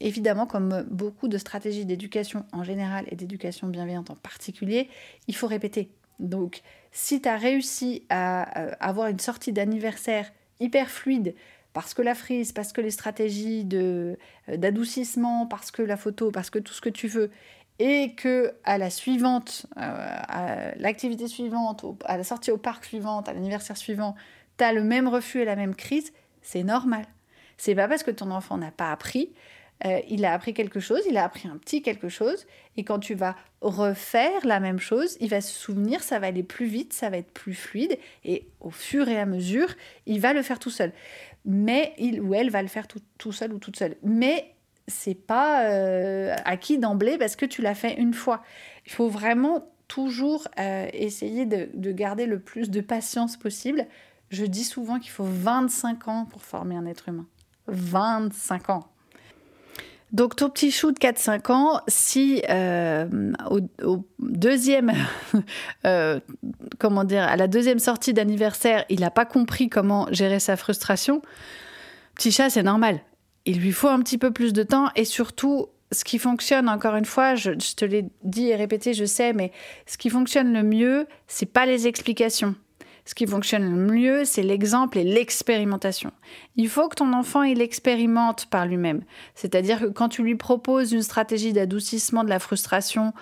Évidemment, 0.00 0.46
comme 0.46 0.84
beaucoup 0.90 1.26
de 1.28 1.38
stratégies 1.38 1.86
d'éducation 1.86 2.44
en 2.52 2.64
général 2.64 3.06
et 3.10 3.16
d'éducation 3.16 3.68
bienveillante 3.68 4.10
en 4.10 4.16
particulier, 4.16 4.90
il 5.26 5.34
faut 5.34 5.46
répéter. 5.46 5.90
Donc 6.18 6.62
si 6.92 7.22
tu 7.22 7.28
as 7.28 7.36
réussi 7.36 8.04
à 8.08 8.60
euh, 8.60 8.72
avoir 8.80 9.08
une 9.08 9.20
sortie 9.20 9.52
d'anniversaire 9.52 10.32
hyper 10.60 10.90
fluide, 10.90 11.34
parce 11.76 11.92
que 11.92 12.00
la 12.00 12.14
frise, 12.14 12.52
parce 12.52 12.72
que 12.72 12.80
les 12.80 12.90
stratégies 12.90 13.62
de, 13.62 14.16
euh, 14.48 14.56
d'adoucissement, 14.56 15.44
parce 15.44 15.70
que 15.70 15.82
la 15.82 15.98
photo, 15.98 16.30
parce 16.30 16.48
que 16.48 16.58
tout 16.58 16.72
ce 16.72 16.80
que 16.80 16.88
tu 16.88 17.06
veux, 17.06 17.30
et 17.78 18.14
que 18.14 18.54
à 18.64 18.78
la 18.78 18.88
suivante, 18.88 19.66
euh, 19.76 19.80
à 19.82 20.74
l'activité 20.76 21.28
suivante, 21.28 21.84
à 22.06 22.16
la 22.16 22.24
sortie 22.24 22.50
au 22.50 22.56
parc 22.56 22.86
suivante, 22.86 23.28
à 23.28 23.34
l'anniversaire 23.34 23.76
suivant, 23.76 24.14
tu 24.56 24.64
as 24.64 24.72
le 24.72 24.82
même 24.82 25.06
refus 25.06 25.42
et 25.42 25.44
la 25.44 25.54
même 25.54 25.74
crise, 25.74 26.14
c'est 26.40 26.62
normal. 26.62 27.04
C'est 27.58 27.74
pas 27.74 27.88
parce 27.88 28.02
que 28.02 28.10
ton 28.10 28.30
enfant 28.30 28.56
n'a 28.56 28.70
pas 28.70 28.90
appris, 28.90 29.34
euh, 29.84 30.00
il 30.08 30.24
a 30.24 30.32
appris 30.32 30.54
quelque 30.54 30.80
chose, 30.80 31.02
il 31.08 31.18
a 31.18 31.24
appris 31.24 31.48
un 31.48 31.58
petit 31.58 31.82
quelque 31.82 32.08
chose, 32.08 32.46
et 32.78 32.84
quand 32.84 32.98
tu 32.98 33.14
vas 33.14 33.36
refaire 33.60 34.46
la 34.46 34.60
même 34.60 34.78
chose, 34.78 35.18
il 35.20 35.28
va 35.28 35.42
se 35.42 35.52
souvenir, 35.52 36.02
ça 36.02 36.18
va 36.18 36.28
aller 36.28 36.42
plus 36.42 36.66
vite, 36.66 36.94
ça 36.94 37.10
va 37.10 37.18
être 37.18 37.30
plus 37.30 37.54
fluide, 37.54 37.98
et 38.24 38.48
au 38.60 38.70
fur 38.70 39.08
et 39.08 39.18
à 39.18 39.26
mesure, 39.26 39.68
il 40.06 40.20
va 40.20 40.32
le 40.32 40.42
faire 40.42 40.58
tout 40.58 40.70
seul 40.70 40.92
mais 41.46 41.94
il 41.96 42.20
ou 42.20 42.34
elle 42.34 42.50
va 42.50 42.60
le 42.60 42.68
faire 42.68 42.86
tout, 42.86 43.32
seul 43.32 43.52
ou 43.52 43.58
toute 43.58 43.76
seule. 43.76 43.96
Mais 44.02 44.54
c'est 44.88 45.14
pas 45.14 45.64
euh, 45.70 46.34
acquis 46.44 46.78
d'emblée 46.78 47.16
parce 47.18 47.36
que 47.36 47.46
tu 47.46 47.62
l'as 47.62 47.74
fait 47.74 47.94
une 47.94 48.12
fois. 48.12 48.42
Il 48.84 48.92
faut 48.92 49.08
vraiment 49.08 49.68
toujours 49.88 50.48
euh, 50.58 50.88
essayer 50.92 51.46
de, 51.46 51.68
de, 51.74 51.92
garder 51.92 52.26
le 52.26 52.40
plus 52.40 52.70
de 52.70 52.80
patience 52.80 53.36
possible. 53.36 53.86
Je 54.30 54.44
dis 54.44 54.64
souvent 54.64 54.98
qu'il 54.98 55.12
faut 55.12 55.24
25 55.24 56.08
ans 56.08 56.24
pour 56.24 56.42
former 56.42 56.74
un 56.76 56.86
être 56.86 57.08
humain. 57.08 57.26
25 57.68 58.70
ans. 58.70 58.88
Donc 60.12 60.36
ton 60.36 60.48
petit 60.48 60.70
chou 60.70 60.92
de 60.92 60.98
4-5 60.98 61.52
ans, 61.52 61.80
si 61.88 62.42
euh, 62.48 63.32
au, 63.50 64.06
deuxième, 64.20 64.92
euh, 65.84 66.20
comment 66.78 67.04
dire, 67.04 67.24
à 67.24 67.36
la 67.36 67.48
deuxième 67.48 67.80
sortie 67.80 68.12
d'anniversaire, 68.12 68.84
il 68.88 69.00
n'a 69.00 69.10
pas 69.10 69.24
compris 69.24 69.68
comment 69.68 70.06
gérer 70.12 70.38
sa 70.38 70.56
frustration, 70.56 71.22
petit 72.14 72.30
chat, 72.30 72.50
c'est 72.50 72.62
normal. 72.62 73.00
Il 73.46 73.60
lui 73.60 73.72
faut 73.72 73.88
un 73.88 74.00
petit 74.00 74.18
peu 74.18 74.30
plus 74.30 74.52
de 74.52 74.62
temps 74.62 74.90
et 74.94 75.04
surtout, 75.04 75.66
ce 75.92 76.04
qui 76.04 76.18
fonctionne, 76.18 76.68
encore 76.68 76.94
une 76.94 77.04
fois, 77.04 77.34
je, 77.34 77.50
te 77.52 77.84
l'ai 77.84 78.06
dit 78.22 78.48
et 78.48 78.56
répété, 78.56 78.94
je 78.94 79.04
sais, 79.04 79.32
mais 79.32 79.52
ce 79.86 79.98
qui 79.98 80.10
fonctionne 80.10 80.52
le 80.52 80.62
mieux, 80.62 81.06
c'est 81.26 81.46
pas 81.46 81.66
les 81.66 81.86
explications 81.88 82.54
ce 83.06 83.14
qui 83.14 83.26
fonctionne 83.26 83.70
le 83.70 83.92
mieux, 83.92 84.24
c'est 84.24 84.42
l'exemple 84.42 84.98
et 84.98 85.04
l'expérimentation. 85.04 86.10
Il 86.56 86.68
faut 86.68 86.88
que 86.88 86.96
ton 86.96 87.12
enfant 87.12 87.42
il 87.42 87.62
expérimente 87.62 88.46
par 88.46 88.66
lui-même. 88.66 89.02
C'est-à-dire 89.36 89.80
que 89.80 89.86
quand 89.86 90.08
tu 90.08 90.22
lui 90.22 90.34
proposes 90.34 90.92
une 90.92 91.02
stratégie 91.02 91.52
d'adoucissement 91.52 92.24
de 92.24 92.28
la 92.28 92.40
frustration 92.40 93.14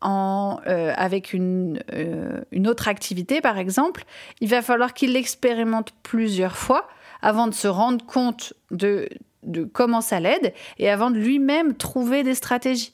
en, 0.00 0.58
euh, 0.66 0.92
avec 0.96 1.32
une, 1.32 1.80
euh, 1.92 2.40
une 2.50 2.66
autre 2.66 2.88
activité, 2.88 3.40
par 3.40 3.58
exemple, 3.58 4.04
il 4.40 4.48
va 4.48 4.60
falloir 4.60 4.92
qu'il 4.92 5.12
l'expérimente 5.12 5.92
plusieurs 6.02 6.56
fois 6.56 6.88
avant 7.22 7.46
de 7.46 7.54
se 7.54 7.68
rendre 7.68 8.04
compte 8.04 8.54
de, 8.72 9.08
de 9.44 9.62
comment 9.62 10.00
ça 10.00 10.18
l'aide 10.18 10.52
et 10.78 10.90
avant 10.90 11.12
de 11.12 11.18
lui-même 11.18 11.74
trouver 11.74 12.24
des 12.24 12.34
stratégies. 12.34 12.92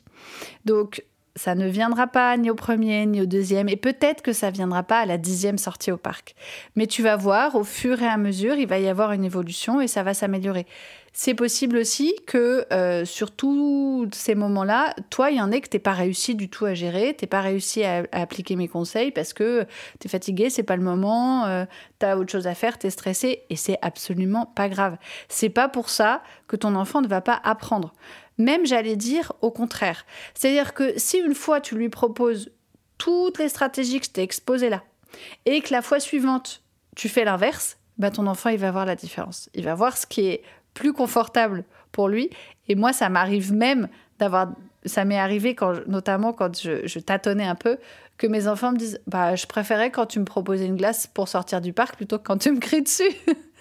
Donc, 0.67 1.03
ça 1.37 1.55
ne 1.55 1.67
viendra 1.67 2.07
pas 2.07 2.37
ni 2.37 2.51
au 2.51 2.55
premier 2.55 3.07
ni 3.07 3.21
au 3.21 3.27
deuxième, 3.27 3.69
et 3.69 3.77
peut-être 3.77 4.23
que 4.23 4.33
ça 4.33 4.51
viendra 4.51 4.83
pas 4.83 5.01
à 5.01 5.07
la 5.07 5.19
dixième 5.19 5.59
sortie 5.59 5.91
au 5.91 5.97
parc. 5.97 6.35
Mais 6.77 6.87
tu 6.87 7.03
vas 7.03 7.17
voir, 7.17 7.55
au 7.57 7.65
fur 7.65 8.03
et 8.03 8.07
à 8.07 8.17
mesure, 8.17 8.55
il 8.55 8.67
va 8.67 8.79
y 8.79 8.89
avoir 8.89 9.13
une 9.13 9.25
évolution 9.25 9.81
et 9.81 9.89
ça 9.89 10.03
va 10.03 10.15
s'améliorer. 10.15 10.67
C'est 11.17 11.35
possible 11.35 11.77
aussi 11.77 12.13
que 12.27 12.67
euh, 12.73 13.05
sur 13.05 13.31
tous 13.31 14.09
ces 14.13 14.35
moments-là, 14.35 14.97
toi, 15.11 15.31
il 15.31 15.37
y 15.37 15.41
en 15.41 15.53
ait 15.53 15.61
que 15.61 15.69
t'es 15.69 15.79
pas 15.79 15.93
réussi 15.93 16.35
du 16.35 16.49
tout 16.49 16.65
à 16.65 16.75
gérer, 16.75 17.15
t'es 17.15 17.29
pas 17.29 17.41
réussi 17.41 17.85
à, 17.85 18.03
appliquer 18.11 18.57
mes 18.57 18.67
conseils 18.67 19.13
parce 19.13 19.33
que 19.33 19.65
tu 20.01 20.09
es 20.09 20.11
fatigué, 20.11 20.51
c'est 20.51 20.65
pas 20.65 20.75
le 20.75 20.83
moment, 20.83 21.47
euh, 21.47 21.67
tu 22.01 22.07
as 22.07 22.19
autre 22.19 22.33
chose 22.33 22.49
à 22.49 22.55
faire, 22.57 22.79
tu 22.79 22.89
es 22.89 22.91
stressé, 22.91 23.45
et 23.49 23.55
c'est 23.55 23.79
absolument 23.81 24.47
pas 24.57 24.69
grave. 24.69 24.97
C'est 25.29 25.51
pas 25.51 25.69
pour 25.69 25.89
ça 25.89 26.21
que 26.49 26.57
ton 26.57 26.75
enfant 26.75 27.01
ne 27.01 27.07
va 27.07 27.21
pas 27.21 27.41
apprendre. 27.45 27.95
Même, 28.39 28.67
j'allais 28.67 28.97
dire, 28.97 29.33
au 29.43 29.51
contraire. 29.51 30.05
C'est-à-dire 30.35 30.75
que 30.75 30.95
si 30.97 31.19
une 31.19 31.35
fois 31.35 31.61
tu 31.61 31.77
lui 31.77 31.89
proposes 31.89 32.51
toutes 32.99 33.39
les 33.39 33.49
stratégies 33.49 34.01
que 34.01 34.07
je 34.07 34.11
t'ai 34.11 34.23
exposées 34.23 34.71
là, 34.71 34.83
et 35.47 35.61
que 35.61 35.73
la 35.73 35.83
fois 35.83 36.01
suivante, 36.01 36.63
tu 36.97 37.09
fais 37.09 37.25
l'inverse, 37.25 37.79
bah 37.99 38.11
ton 38.11 38.27
enfant, 38.27 38.51
il 38.51 38.59
va 38.59 38.71
voir 38.71 38.87
la 38.87 38.97
différence. 38.97 39.49
Il 39.55 39.65
va 39.65 39.75
voir 39.75 39.97
ce 39.97 40.07
qui 40.07 40.27
est 40.27 40.43
plus 40.75 40.93
confortable 40.93 41.65
pour 41.93 42.09
lui. 42.09 42.31
Et 42.69 42.75
moi, 42.75 42.93
ça 42.93 43.09
m'arrive 43.09 43.53
même 43.53 43.89
d'avoir... 44.19 44.53
Ça 44.87 45.07
m'est 45.07 45.19
arrivé, 45.19 45.55
quand, 45.55 45.87
notamment 45.87 46.35
quand 46.35 46.61
je, 46.61 46.99
tâtonnais 46.99 47.47
un 47.47 47.55
peu, 47.55 47.79
que 48.19 48.27
mes 48.27 48.49
enfants 48.49 48.73
me 48.73 48.77
disent 48.77 49.01
bah, 49.07 49.35
Je 49.35 49.47
préférais 49.47 49.91
quand 49.91 50.05
tu 50.07 50.21
me 50.21 50.27
proposais 50.27 50.67
une 50.67 50.77
glace 50.77 51.07
pour 51.07 51.29
sortir 51.29 51.63
du 51.63 51.73
parc 51.73 51.97
plutôt 51.97 52.19
que 52.19 52.25
quand 52.25 52.37
tu 52.37 52.53
me 52.53 52.59
cries 52.59 52.83
dessus. 52.83 53.03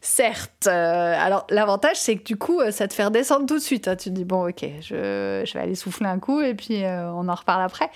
Certes. 0.00 0.66
Euh, 0.66 1.14
alors, 1.16 1.46
l'avantage, 1.50 1.96
c'est 1.96 2.16
que 2.16 2.24
du 2.24 2.36
coup, 2.36 2.60
euh, 2.60 2.70
ça 2.70 2.88
te 2.88 2.94
fait 2.94 3.04
redescendre 3.04 3.46
tout 3.46 3.54
de 3.54 3.62
suite. 3.62 3.88
Hein. 3.88 3.94
Tu 3.94 4.08
te 4.10 4.14
dis, 4.14 4.24
bon, 4.24 4.48
ok, 4.48 4.64
je, 4.80 5.52
vais 5.52 5.60
aller 5.60 5.74
souffler 5.74 6.06
un 6.06 6.18
coup 6.18 6.40
et 6.40 6.54
puis 6.54 6.82
euh, 6.82 7.12
on 7.12 7.28
en 7.28 7.34
reparle 7.34 7.62
après. 7.62 7.90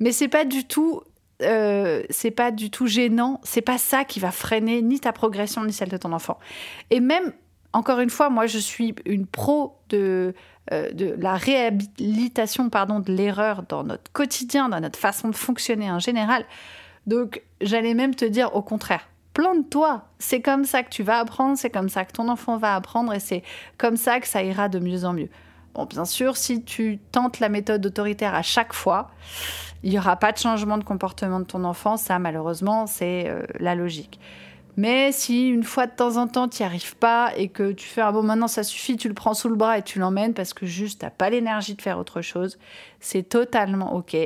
Mais 0.00 0.10
c'est 0.10 0.28
pas 0.28 0.44
du 0.44 0.64
tout. 0.64 1.02
c'est 1.40 2.32
pas 2.34 2.50
du 2.50 2.70
tout 2.70 2.88
gênant, 2.88 3.40
c'est 3.44 3.62
pas 3.62 3.78
ça 3.78 4.04
qui 4.04 4.18
va 4.18 4.32
freiner 4.32 4.82
ni 4.82 4.98
ta 4.98 5.12
progression 5.12 5.64
ni 5.64 5.72
celle 5.72 5.88
de 5.88 5.96
ton 5.96 6.12
enfant. 6.12 6.38
Et 6.90 6.98
même, 6.98 7.32
encore 7.72 8.00
une 8.00 8.10
fois, 8.10 8.28
moi 8.28 8.46
je 8.46 8.58
suis 8.58 8.96
une 9.04 9.26
pro 9.26 9.78
de, 9.88 10.34
de 10.72 11.14
la 11.16 11.36
réhabilitation 11.36 12.70
pardon, 12.70 12.98
de 12.98 13.12
l'erreur 13.12 13.62
dans 13.68 13.84
notre 13.84 14.10
quotidien, 14.10 14.68
dans 14.68 14.80
notre 14.80 14.98
façon 14.98 15.28
de 15.28 15.36
fonctionner 15.36 15.92
en 15.92 16.00
général. 16.00 16.44
Donc 17.06 17.42
j'allais 17.60 17.94
même 17.94 18.16
te 18.16 18.24
dire 18.24 18.56
au 18.56 18.62
contraire, 18.62 19.08
plante-toi. 19.38 20.02
C'est 20.18 20.40
comme 20.40 20.64
ça 20.64 20.82
que 20.82 20.90
tu 20.90 21.04
vas 21.04 21.20
apprendre, 21.20 21.56
c'est 21.56 21.70
comme 21.70 21.88
ça 21.88 22.04
que 22.04 22.10
ton 22.10 22.28
enfant 22.28 22.56
va 22.56 22.74
apprendre 22.74 23.14
et 23.14 23.20
c'est 23.20 23.44
comme 23.78 23.96
ça 23.96 24.18
que 24.18 24.26
ça 24.26 24.42
ira 24.42 24.68
de 24.68 24.80
mieux 24.80 25.04
en 25.04 25.12
mieux. 25.12 25.28
Bon, 25.74 25.84
bien 25.84 26.04
sûr, 26.04 26.36
si 26.36 26.64
tu 26.64 26.98
tentes 27.12 27.38
la 27.38 27.48
méthode 27.48 27.86
autoritaire 27.86 28.34
à 28.34 28.42
chaque 28.42 28.72
fois, 28.72 29.12
il 29.84 29.90
n'y 29.90 29.98
aura 29.98 30.16
pas 30.16 30.32
de 30.32 30.38
changement 30.38 30.76
de 30.76 30.82
comportement 30.82 31.38
de 31.38 31.44
ton 31.44 31.62
enfant. 31.62 31.96
Ça, 31.96 32.18
malheureusement, 32.18 32.88
c'est 32.88 33.28
euh, 33.28 33.44
la 33.60 33.76
logique. 33.76 34.18
Mais 34.76 35.12
si 35.12 35.48
une 35.48 35.62
fois 35.62 35.86
de 35.86 35.92
temps 35.92 36.16
en 36.16 36.26
temps 36.26 36.48
tu 36.48 36.62
n'y 36.62 36.66
arrives 36.66 36.96
pas 36.96 37.32
et 37.36 37.48
que 37.48 37.70
tu 37.70 37.86
fais 37.86 38.00
un 38.00 38.10
bon 38.10 38.24
maintenant 38.24 38.48
ça 38.48 38.64
suffit, 38.64 38.96
tu 38.96 39.06
le 39.06 39.14
prends 39.14 39.34
sous 39.34 39.48
le 39.48 39.56
bras 39.56 39.78
et 39.78 39.82
tu 39.82 40.00
l'emmènes 40.00 40.34
parce 40.34 40.52
que 40.54 40.66
juste 40.66 41.00
t'as 41.00 41.10
pas 41.10 41.30
l'énergie 41.30 41.74
de 41.74 41.82
faire 41.82 41.98
autre 41.98 42.22
chose, 42.22 42.58
c'est 43.00 43.28
totalement 43.28 43.94
ok. 43.94 44.16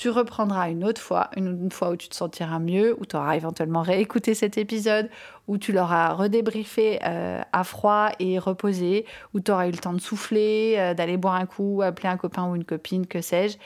Tu 0.00 0.08
reprendras 0.08 0.70
une 0.70 0.82
autre 0.82 0.98
fois, 0.98 1.28
une, 1.36 1.70
fois 1.70 1.90
où 1.90 1.96
tu 1.96 2.08
te 2.08 2.14
sentiras 2.14 2.58
mieux, 2.58 2.96
où 2.98 3.04
tu 3.04 3.16
auras 3.16 3.36
éventuellement 3.36 3.82
réécouté 3.82 4.32
cet 4.32 4.56
épisode, 4.56 5.10
où 5.46 5.58
tu 5.58 5.72
l'auras 5.72 6.14
redébriefé 6.14 7.00
euh, 7.04 7.42
à 7.52 7.64
froid 7.64 8.08
et 8.18 8.38
reposé, 8.38 9.04
où 9.34 9.40
tu 9.40 9.50
auras 9.50 9.68
eu 9.68 9.72
le 9.72 9.76
temps 9.76 9.92
de 9.92 10.00
souffler, 10.00 10.76
euh, 10.78 10.94
d'aller 10.94 11.18
boire 11.18 11.34
un 11.34 11.44
coup, 11.44 11.82
appeler 11.82 12.08
un 12.08 12.16
copain 12.16 12.48
ou 12.48 12.56
une 12.56 12.64
copine, 12.64 13.06
que 13.06 13.20
sais-je. 13.20 13.58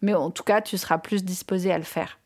Mais 0.00 0.14
en 0.14 0.30
tout 0.30 0.44
cas, 0.44 0.62
tu 0.62 0.78
seras 0.78 0.96
plus 0.96 1.24
disposé 1.24 1.70
à 1.70 1.76
le 1.76 1.84
faire. 1.84 2.18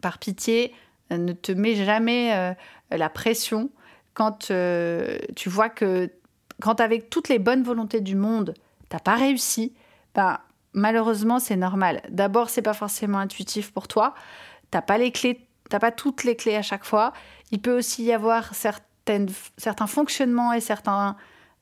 Par 0.00 0.18
pitié, 0.18 0.72
euh, 1.10 1.16
ne 1.16 1.32
te 1.32 1.50
mets 1.50 1.74
jamais 1.74 2.54
la 2.92 3.08
pression 3.08 3.70
quand 4.14 4.52
tu 5.34 5.48
vois 5.48 5.70
que, 5.70 6.08
quand 6.62 6.80
avec 6.80 7.10
toutes 7.10 7.28
les 7.28 7.40
bonnes 7.40 7.64
volontés 7.64 8.00
du 8.00 8.14
monde, 8.14 8.54
t'as 8.90 9.00
pas 9.00 9.16
réussi, 9.16 9.74
ben, 10.14 10.38
malheureusement, 10.72 11.38
c'est 11.38 11.56
normal. 11.56 12.02
D'abord, 12.08 12.50
c'est 12.50 12.62
pas 12.62 12.74
forcément 12.74 13.18
intuitif 13.18 13.72
pour 13.72 13.88
toi. 13.88 14.14
T'as 14.70 14.82
pas 14.82 14.98
les 14.98 15.10
clés, 15.12 15.46
t'as 15.68 15.78
pas 15.78 15.92
toutes 15.92 16.24
les 16.24 16.36
clés 16.36 16.56
à 16.56 16.62
chaque 16.62 16.84
fois. 16.84 17.12
Il 17.50 17.60
peut 17.60 17.76
aussi 17.76 18.04
y 18.04 18.12
avoir 18.12 18.54
certains 18.54 19.86
fonctionnements 19.86 20.52
et 20.52 20.60
certains 20.60 21.16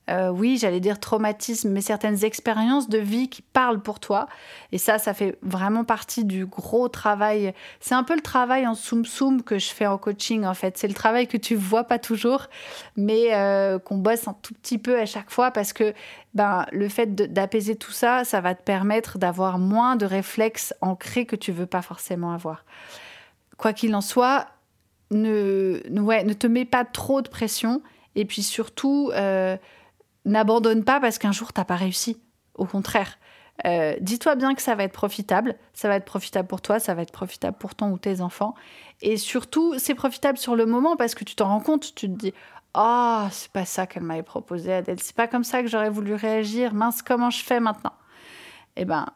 euh, 0.08 0.30
oui, 0.30 0.58
j'allais 0.58 0.80
dire 0.80 0.98
traumatisme, 1.00 1.70
mais 1.70 1.80
certaines 1.80 2.24
expériences 2.24 2.88
de 2.88 2.98
vie 2.98 3.28
qui 3.28 3.42
parlent 3.42 3.80
pour 3.80 4.00
toi. 4.00 4.28
Et 4.72 4.78
ça, 4.78 4.98
ça 4.98 5.14
fait 5.14 5.38
vraiment 5.42 5.84
partie 5.84 6.24
du 6.24 6.46
gros 6.46 6.88
travail. 6.88 7.52
C'est 7.80 7.94
un 7.94 8.04
peu 8.04 8.14
le 8.14 8.20
travail 8.20 8.66
en 8.66 8.74
soum-soum 8.74 9.42
que 9.42 9.58
je 9.58 9.68
fais 9.68 9.86
en 9.86 9.98
coaching, 9.98 10.44
en 10.44 10.54
fait. 10.54 10.78
C'est 10.78 10.88
le 10.88 10.94
travail 10.94 11.26
que 11.26 11.36
tu 11.36 11.54
vois 11.54 11.84
pas 11.84 11.98
toujours, 11.98 12.46
mais 12.96 13.34
euh, 13.34 13.78
qu'on 13.78 13.98
bosse 13.98 14.26
un 14.28 14.34
tout 14.42 14.54
petit 14.54 14.78
peu 14.78 14.98
à 14.98 15.06
chaque 15.06 15.30
fois 15.30 15.50
parce 15.50 15.72
que 15.72 15.92
ben, 16.34 16.66
le 16.72 16.88
fait 16.88 17.14
d'apaiser 17.14 17.76
tout 17.76 17.92
ça, 17.92 18.24
ça 18.24 18.40
va 18.40 18.54
te 18.54 18.62
permettre 18.62 19.18
d'avoir 19.18 19.58
moins 19.58 19.96
de 19.96 20.06
réflexes 20.06 20.74
ancrés 20.80 21.26
que 21.26 21.36
tu 21.36 21.52
veux 21.52 21.66
pas 21.66 21.82
forcément 21.82 22.32
avoir. 22.32 22.64
Quoi 23.56 23.72
qu'il 23.72 23.94
en 23.94 24.00
soit, 24.00 24.46
ne, 25.10 25.80
ouais, 26.00 26.24
ne 26.24 26.32
te 26.32 26.46
mets 26.46 26.64
pas 26.64 26.84
trop 26.84 27.22
de 27.22 27.28
pression. 27.28 27.82
Et 28.14 28.24
puis 28.24 28.42
surtout, 28.42 29.10
euh, 29.14 29.56
n'abandonne 30.28 30.84
pas 30.84 31.00
parce 31.00 31.18
qu'un 31.18 31.32
jour, 31.32 31.52
t'as 31.52 31.64
pas 31.64 31.76
réussi. 31.76 32.20
Au 32.54 32.64
contraire. 32.64 33.18
Euh, 33.66 33.96
dis-toi 34.00 34.36
bien 34.36 34.54
que 34.54 34.62
ça 34.62 34.74
va 34.74 34.84
être 34.84 34.92
profitable. 34.92 35.56
Ça 35.72 35.88
va 35.88 35.96
être 35.96 36.04
profitable 36.04 36.46
pour 36.46 36.60
toi, 36.60 36.78
ça 36.78 36.94
va 36.94 37.02
être 37.02 37.12
profitable 37.12 37.56
pour 37.58 37.74
ton 37.74 37.90
ou 37.90 37.98
tes 37.98 38.20
enfants. 38.20 38.54
Et 39.00 39.16
surtout, 39.16 39.78
c'est 39.78 39.94
profitable 39.94 40.38
sur 40.38 40.56
le 40.56 40.66
moment 40.66 40.96
parce 40.96 41.14
que 41.14 41.24
tu 41.24 41.34
t'en 41.34 41.48
rends 41.48 41.60
compte. 41.60 41.94
Tu 41.94 42.08
te 42.08 42.16
dis 42.16 42.34
Ah, 42.74 43.24
oh, 43.26 43.28
c'est 43.32 43.50
pas 43.50 43.64
ça 43.64 43.86
qu'elle 43.86 44.04
m'avait 44.04 44.22
proposé, 44.22 44.72
Adèle. 44.72 45.00
C'est 45.00 45.16
pas 45.16 45.26
comme 45.26 45.44
ça 45.44 45.62
que 45.62 45.68
j'aurais 45.68 45.90
voulu 45.90 46.14
réagir. 46.14 46.74
Mince, 46.74 47.02
comment 47.02 47.30
je 47.30 47.42
fais 47.42 47.60
maintenant? 47.60 47.94
Eh 48.76 48.84
ben, 48.84 49.06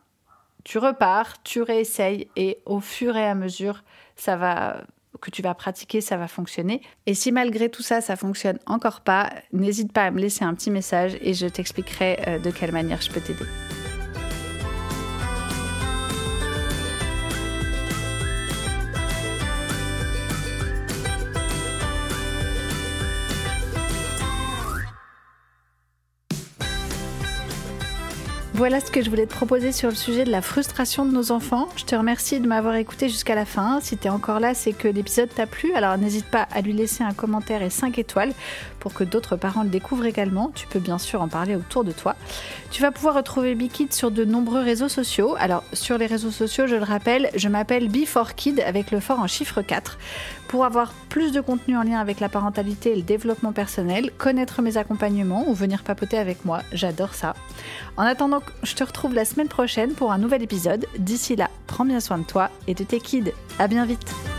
tu 0.64 0.78
repars, 0.78 1.42
tu 1.42 1.62
réessayes 1.62 2.28
et 2.36 2.58
au 2.66 2.80
fur 2.80 3.16
et 3.16 3.26
à 3.26 3.34
mesure, 3.34 3.84
ça 4.16 4.36
va 4.36 4.82
que 5.22 5.30
tu 5.30 5.40
vas 5.40 5.54
pratiquer, 5.54 6.02
ça 6.02 6.18
va 6.18 6.28
fonctionner. 6.28 6.82
Et 7.06 7.14
si 7.14 7.32
malgré 7.32 7.70
tout 7.70 7.82
ça, 7.82 8.02
ça 8.02 8.16
fonctionne 8.16 8.58
encore 8.66 9.00
pas, 9.00 9.32
n'hésite 9.52 9.92
pas 9.92 10.04
à 10.04 10.10
me 10.10 10.20
laisser 10.20 10.44
un 10.44 10.54
petit 10.54 10.70
message 10.70 11.16
et 11.22 11.32
je 11.32 11.46
t'expliquerai 11.46 12.18
euh, 12.26 12.38
de 12.38 12.50
quelle 12.50 12.72
manière 12.72 13.00
je 13.00 13.10
peux 13.10 13.20
t'aider. 13.20 13.46
Voilà 28.62 28.78
ce 28.78 28.92
que 28.92 29.02
je 29.02 29.10
voulais 29.10 29.26
te 29.26 29.34
proposer 29.34 29.72
sur 29.72 29.88
le 29.88 29.96
sujet 29.96 30.22
de 30.22 30.30
la 30.30 30.40
frustration 30.40 31.04
de 31.04 31.10
nos 31.10 31.32
enfants. 31.32 31.66
Je 31.74 31.82
te 31.82 31.96
remercie 31.96 32.38
de 32.38 32.46
m'avoir 32.46 32.76
écouté 32.76 33.08
jusqu'à 33.08 33.34
la 33.34 33.44
fin. 33.44 33.80
Si 33.80 33.96
tu 33.96 34.06
es 34.06 34.08
encore 34.08 34.38
là, 34.38 34.54
c'est 34.54 34.72
que 34.72 34.86
l'épisode 34.86 35.28
t'a 35.34 35.48
plu. 35.48 35.74
Alors 35.74 35.98
n'hésite 35.98 36.26
pas 36.26 36.46
à 36.52 36.60
lui 36.60 36.72
laisser 36.72 37.02
un 37.02 37.12
commentaire 37.12 37.60
et 37.62 37.70
5 37.70 37.98
étoiles 37.98 38.32
pour 38.78 38.94
que 38.94 39.02
d'autres 39.02 39.34
parents 39.34 39.64
le 39.64 39.68
découvrent 39.68 40.06
également. 40.06 40.52
Tu 40.54 40.68
peux 40.68 40.78
bien 40.78 40.98
sûr 40.98 41.20
en 41.22 41.26
parler 41.26 41.56
autour 41.56 41.82
de 41.82 41.90
toi. 41.90 42.14
Tu 42.70 42.82
vas 42.82 42.92
pouvoir 42.92 43.16
retrouver 43.16 43.56
Bikid 43.56 43.92
sur 43.92 44.12
de 44.12 44.24
nombreux 44.24 44.62
réseaux 44.62 44.88
sociaux. 44.88 45.34
Alors 45.40 45.64
sur 45.72 45.98
les 45.98 46.06
réseaux 46.06 46.30
sociaux, 46.30 46.68
je 46.68 46.76
le 46.76 46.84
rappelle, 46.84 47.30
je 47.34 47.48
m'appelle 47.48 47.88
Be4Kid 47.88 48.62
avec 48.64 48.92
le 48.92 49.00
fort 49.00 49.18
en 49.18 49.26
chiffre 49.26 49.60
4. 49.60 49.98
Pour 50.46 50.64
avoir 50.64 50.92
plus 51.08 51.32
de 51.32 51.40
contenu 51.40 51.76
en 51.76 51.82
lien 51.82 51.98
avec 51.98 52.20
la 52.20 52.28
parentalité 52.28 52.92
et 52.92 52.96
le 52.96 53.02
développement 53.02 53.52
personnel, 53.52 54.12
connaître 54.18 54.62
mes 54.62 54.76
accompagnements 54.76 55.48
ou 55.48 55.54
venir 55.54 55.82
papoter 55.82 56.18
avec 56.18 56.44
moi, 56.44 56.60
j'adore 56.72 57.14
ça. 57.14 57.34
En 57.96 58.02
attendant, 58.02 58.40
je 58.62 58.74
te 58.74 58.84
retrouve 58.84 59.14
la 59.14 59.24
semaine 59.24 59.48
prochaine 59.48 59.92
pour 59.92 60.12
un 60.12 60.18
nouvel 60.18 60.42
épisode. 60.42 60.86
D'ici 60.98 61.36
là, 61.36 61.50
prends 61.66 61.84
bien 61.84 62.00
soin 62.00 62.18
de 62.18 62.24
toi 62.24 62.50
et 62.66 62.74
de 62.74 62.84
tes 62.84 63.00
kids. 63.00 63.32
À 63.58 63.68
bien 63.68 63.84
vite. 63.84 64.31